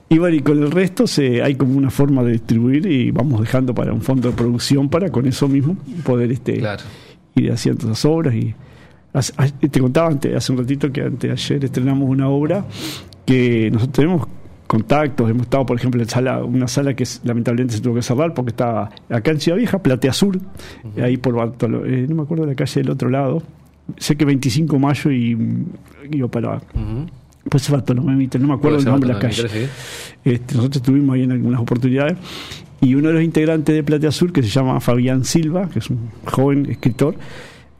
y 0.09 0.17
bueno, 0.17 0.35
y 0.35 0.41
con 0.41 0.57
el 0.61 0.71
resto 0.71 1.07
se, 1.07 1.41
hay 1.41 1.55
como 1.55 1.77
una 1.77 1.89
forma 1.89 2.21
de 2.23 2.33
distribuir 2.33 2.85
y 2.85 3.11
vamos 3.11 3.39
dejando 3.39 3.73
para 3.73 3.93
un 3.93 4.01
fondo 4.01 4.29
de 4.29 4.35
producción 4.35 4.89
para 4.89 5.09
con 5.09 5.25
eso 5.27 5.47
mismo 5.47 5.77
poder 6.03 6.31
este 6.31 6.57
Claro. 6.57 6.83
ir 7.35 7.51
haciendo 7.51 7.85
esas 7.85 8.03
obras 8.05 8.33
y 8.35 8.53
te 9.67 9.79
contaba 9.79 10.07
antes, 10.09 10.35
hace 10.35 10.51
un 10.53 10.57
ratito 10.57 10.91
que 10.91 11.01
antes 11.01 11.31
ayer 11.31 11.63
estrenamos 11.65 12.09
una 12.09 12.27
obra 12.29 12.65
que 13.25 13.69
nosotros 13.71 13.93
tenemos 13.93 14.27
contactos, 14.71 15.29
hemos 15.29 15.43
estado 15.43 15.65
por 15.65 15.77
ejemplo 15.77 16.01
en 16.01 16.07
sala, 16.07 16.43
una 16.45 16.67
sala 16.67 16.93
que 16.93 17.03
es- 17.03 17.19
lamentablemente 17.25 17.75
se 17.75 17.81
tuvo 17.81 17.95
que 17.95 18.01
cerrar 18.01 18.33
porque 18.33 18.51
estaba 18.51 18.89
acá 19.09 19.31
en 19.31 19.39
Ciudad 19.41 19.57
Vieja, 19.57 19.79
Platea 19.79 20.13
Sur, 20.13 20.39
ahí 21.01 21.17
por 21.17 21.35
Bartolo, 21.35 21.85
eh, 21.85 22.05
no 22.07 22.15
me 22.15 22.21
acuerdo 22.23 22.45
de 22.45 22.51
la 22.51 22.55
calle 22.55 22.81
del 22.81 22.89
otro 22.89 23.09
lado, 23.09 23.43
sé 23.97 24.15
que 24.15 24.23
25 24.23 24.75
de 24.77 24.79
mayo 24.79 25.11
y 25.11 25.35
mm, 25.35 25.65
iba 26.13 26.27
para 26.29 26.55
Ujú. 26.55 27.05
pues 27.49 27.69
Bartolomé 27.69 28.29
no 28.39 28.47
me 28.47 28.53
acuerdo 28.53 28.77
el 28.79 28.85
nombre 28.85 29.07
de 29.09 29.13
la 29.13 29.19
calle. 29.19 29.67
Este, 30.23 30.55
nosotros 30.55 30.77
estuvimos 30.77 31.15
ahí 31.15 31.23
en 31.23 31.31
algunas 31.31 31.59
oportunidades. 31.59 32.15
Y 32.79 32.95
uno 32.95 33.09
de 33.09 33.13
los 33.15 33.23
integrantes 33.23 33.75
de 33.75 33.83
Platea 33.83 34.11
Sur, 34.11 34.31
que 34.31 34.41
se 34.41 34.49
llama 34.49 34.79
Fabián 34.79 35.23
Silva, 35.25 35.69
que 35.69 35.79
es 35.79 35.89
un 35.89 36.09
joven 36.25 36.65
escritor, 36.69 37.15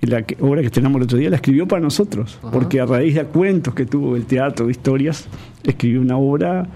la 0.02 0.24
obra 0.40 0.62
que 0.62 0.68
estrenamos 0.68 0.98
el 1.00 1.04
otro 1.04 1.18
día 1.18 1.30
la 1.30 1.36
escribió 1.36 1.68
para 1.68 1.82
nosotros, 1.82 2.38
Ajá. 2.42 2.52
porque 2.52 2.80
a 2.82 2.86
raíz 2.86 3.16
de 3.16 3.26
cuentos 3.26 3.74
que 3.76 3.86
tuvo 3.86 4.16
el 4.16 4.26
teatro 4.26 4.66
de 4.66 4.72
historias, 4.72 5.28
escribió 5.64 6.02
una 6.02 6.18
obra 6.18 6.68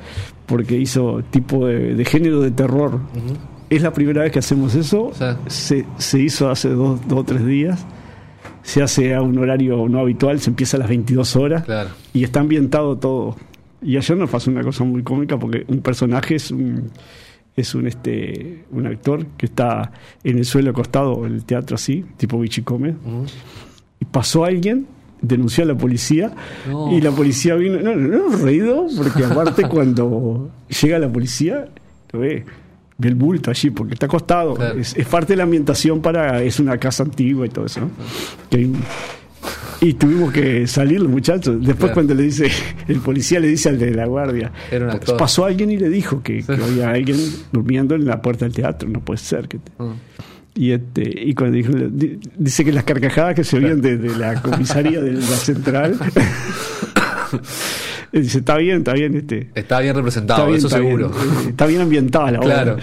porque 0.46 0.78
hizo 0.78 1.24
tipo 1.32 1.66
de, 1.66 1.96
de 1.96 2.06
género 2.06 2.42
de 2.42 2.52
terror. 2.52 3.00
Es 3.70 3.82
la 3.82 3.92
primera 3.94 4.22
vez 4.22 4.32
que 4.32 4.40
hacemos 4.40 4.76
eso, 4.76 5.12
se, 5.48 5.86
se 5.98 6.20
hizo 6.22 6.50
hace 6.52 6.70
dos, 6.70 7.00
dos 7.08 7.20
o 7.20 7.24
tres 7.24 7.44
días, 7.46 7.84
se 8.62 8.84
hace 8.84 9.16
a 9.16 9.22
un 9.24 9.38
horario 9.40 9.88
no 9.90 10.00
habitual, 10.00 10.40
se 10.40 10.52
empieza 10.52 10.78
a 10.78 10.82
las 10.82 10.90
22 10.90 11.36
horas 11.36 11.64
Claro. 11.64 11.90
y 12.14 12.24
está 12.24 12.42
ambientado 12.42 12.96
todo. 12.98 13.36
Y 13.82 13.98
ayer 13.98 14.18
nos 14.18 14.30
pasó 14.30 14.50
una 14.52 14.64
cosa 14.64 14.84
muy 14.84 15.02
cómica 15.04 15.38
porque 15.40 15.66
un 15.68 15.80
personaje 15.82 16.36
es 16.36 16.52
un 16.52 16.90
es 17.56 17.74
un 17.76 17.88
este 17.88 18.65
un 18.72 18.86
actor 18.88 19.26
que 19.38 19.46
está 19.46 19.91
en 20.24 20.38
el 20.38 20.46
suelo 20.46 20.72
acostado 20.72 21.26
en 21.26 21.34
el 21.34 21.46
teatro 21.46 21.76
así, 21.76 22.04
tipo 22.18 22.39
bichicome, 22.39 22.91
Ujú. 22.91 23.26
y 24.00 24.06
pasó 24.06 24.44
alguien 24.46 24.88
denunció 25.22 25.63
a 25.63 25.68
la 25.68 25.76
policía 25.78 26.34
No. 26.70 26.91
y 26.96 27.02
la 27.02 27.12
policía 27.12 27.56
vino 27.56 27.80
no, 27.80 27.96
no, 27.96 28.30
no 28.30 28.38
reído 28.38 28.86
porque 28.98 29.24
aparte 29.32 29.63
cuando 29.70 30.50
llega 30.82 31.00
la 31.00 31.10
policía 31.12 31.68
lo 32.12 32.20
ve 32.20 32.46
ve 32.98 33.08
el 33.10 33.15
bulto 33.15 33.50
allí 33.50 33.72
porque 33.72 33.94
está 33.94 34.06
acostado 34.06 34.54
Claro. 34.54 34.80
es, 34.80 34.96
es 34.96 35.08
parte 35.08 35.34
de 35.34 35.38
la 35.38 35.44
ambientación 35.44 36.02
para 36.02 36.44
es 36.44 36.60
una 36.60 36.78
casa 36.78 37.04
antigua 37.04 37.46
y 37.46 37.50
todo 37.50 37.65
eso 37.65 37.82
¿no? 37.82 37.89
Que 38.50 38.58
hay 38.58 38.65
un- 38.65 38.78
y 39.82 39.94
tuvimos 39.94 40.32
que 40.32 40.66
salir 40.68 41.02
los 41.02 41.10
muchachos. 41.12 41.58
Después 41.60 41.78
Claro. 41.78 41.94
cuando 41.94 42.14
le 42.14 42.24
dice 42.24 42.50
el 42.88 43.00
policía 43.00 43.40
le 43.40 43.48
dice 43.48 43.70
al 43.70 43.78
de 43.80 43.92
la 43.92 44.06
guardia 44.06 44.52
pasó 45.18 45.46
alguien 45.46 45.72
y 45.72 45.78
le 45.78 45.90
dijo 45.90 46.22
que, 46.24 46.44
había 46.48 46.90
alguien 46.92 47.18
durmiendo 47.52 47.96
en 47.96 48.06
la 48.06 48.22
puerta 48.22 48.46
del 48.46 48.54
teatro. 48.54 48.88
No 48.90 49.00
puede 49.02 49.18
ser 49.20 49.48
que 49.48 49.60
te- 49.60 49.72
Ujú. 49.78 49.94
y 50.56 50.72
este 50.72 51.04
y 51.30 51.34
cuando 51.34 51.58
dijo 51.58 51.72
di- 51.74 52.20
dice 52.38 52.64
que 52.64 52.72
las 52.72 52.84
carcajadas 52.86 53.36
que 53.36 53.44
se 53.44 53.58
oían 53.58 53.82
desde 53.82 54.16
la 54.18 54.42
comisaría 54.42 55.02
de 55.02 55.12
la 55.14 55.22
central 55.22 55.98
dice 58.21 58.39
está 58.39 58.58
bien 58.58 58.78
está 58.78 58.93
bien 58.93 59.15
este 59.15 59.49
Está 59.56 59.80
bien 59.80 59.95
representado, 59.95 60.39
está 60.39 60.47
bien, 60.47 60.58
eso 60.58 60.67
está 60.67 60.78
seguro. 60.80 61.12
está 61.49 61.65
bien 61.65 61.82
ambientada 61.82 62.32
la 62.32 62.39
obra 62.39 62.54
Claro. 62.63 62.78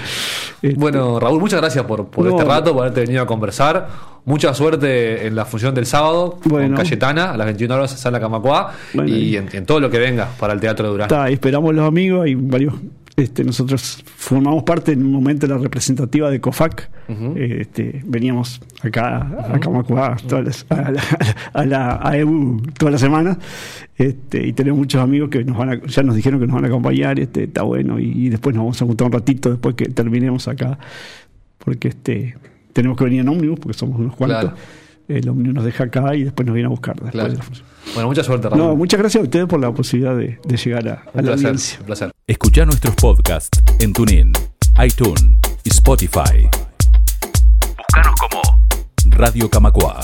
Este, 0.62 0.76
Bueno, 0.78 1.18
Raúl, 1.18 1.40
muchas 1.40 1.60
gracias 1.60 1.84
por, 1.84 2.06
por 2.08 2.24
No. 2.24 2.30
este 2.36 2.44
rato, 2.44 2.72
por 2.72 2.82
haberte 2.82 3.00
venido 3.00 3.22
a 3.22 3.26
conversar. 3.26 3.88
Mucha 4.24 4.54
suerte 4.54 5.26
en 5.26 5.34
la 5.34 5.44
función 5.44 5.74
del 5.74 5.86
sábado 5.86 6.38
Bueno. 6.44 6.68
con 6.68 6.76
Cayetana 6.76 7.32
a 7.32 7.36
las 7.36 7.46
21 7.46 7.74
horas 7.74 7.90
en 7.90 7.98
Sala 7.98 8.20
Camacuá 8.20 8.72
Bueno, 8.94 9.08
y 9.10 9.14
y- 9.14 9.36
en, 9.36 9.48
en 9.52 9.66
todo 9.66 9.80
lo 9.80 9.90
que 9.90 9.98
venga 9.98 10.28
para 10.38 10.52
el 10.52 10.60
Teatro 10.60 10.86
de 10.86 10.92
Durazno. 10.92 11.16
está, 11.16 11.28
esperamos 11.30 11.74
los 11.74 11.84
amigos 11.88 12.24
hay 12.24 12.36
varios 12.36 12.74
este, 13.16 13.44
nosotros 13.44 14.02
formamos 14.06 14.62
parte 14.62 14.92
en 14.92 15.04
un 15.04 15.12
momento 15.12 15.46
de 15.46 15.52
la 15.54 15.58
representativa 15.60 16.30
de 16.30 16.40
COFAC. 16.40 16.90
Eh, 17.36 17.58
este, 17.60 18.00
veníamos 18.06 18.60
acá 18.82 19.18
a 19.52 19.60
Camacuá 19.60 20.16
todas 20.26 20.44
las- 20.44 20.66
a 20.70 20.90
la, 20.90 21.02
a 21.52 21.64
la 21.66 22.00
a 22.02 22.16
EBU 22.16 22.62
todas 22.78 22.92
las 22.92 23.00
semanas 23.02 23.36
este, 23.98 24.46
y 24.46 24.52
tenemos 24.54 24.78
muchos 24.78 25.02
amigos 25.02 25.28
que 25.28 25.44
nos 25.44 25.58
van 25.58 25.68
a, 25.70 25.82
ya 25.86 26.02
nos 26.02 26.16
dijeron 26.16 26.40
que 26.40 26.46
nos 26.46 26.54
van 26.54 26.64
a 26.64 26.68
acompañar 26.68 27.20
este, 27.20 27.44
está 27.44 27.62
bueno 27.62 27.98
y, 28.00 28.04
y 28.12 28.28
después 28.30 28.54
nos 28.56 28.62
vamos 28.64 28.80
a 28.80 28.86
juntar 28.86 29.06
un 29.08 29.12
ratito 29.12 29.50
después 29.50 29.74
que 29.74 29.86
terminemos 29.90 30.48
acá 30.48 30.78
porque 31.58 31.88
este 31.88 32.36
tenemos 32.72 32.96
que 32.96 33.04
venir 33.04 33.20
en 33.20 33.28
ómnibus 33.28 33.60
porque 33.60 33.76
somos 33.78 33.98
unos 34.00 34.16
cuantos 34.16 34.40
Claro. 34.52 34.56
El 35.18 35.28
ómnibus 35.28 35.54
nos 35.54 35.64
deja 35.64 35.84
acá 35.84 36.14
y 36.14 36.24
después 36.24 36.46
nos 36.46 36.54
viene 36.54 36.66
a 36.66 36.70
buscar 36.70 36.94
después 36.94 37.12
Claro. 37.12 37.30
de 37.32 37.38
la. 37.38 37.44
Bueno, 37.94 38.08
mucha 38.08 38.22
suerte, 38.24 38.48
Raúl. 38.48 38.58
no 38.62 38.76
muchas 38.76 39.00
gracias 39.00 39.20
a 39.20 39.24
ustedes 39.24 39.46
por 39.46 39.60
la 39.60 39.72
posibilidad 39.72 40.16
de, 40.16 40.38
de 40.44 40.56
llegar 40.56 40.88
a, 40.88 40.92
a 40.92 40.96
un 40.96 41.02
la 41.14 41.22
placer, 41.22 41.46
audiencia 41.46 41.78
un 41.80 41.86
placer. 41.86 42.10
Escucha 42.26 42.64
nuestros 42.64 42.94
podcasts 42.94 43.60
en 43.80 43.92
TuneIn, 43.92 44.32
iTunes 44.84 45.24
y 45.64 45.68
Spotify. 45.70 46.48
Búscanos 47.76 48.14
como 48.20 48.40
Radio 49.16 49.50
Camacua. 49.50 50.00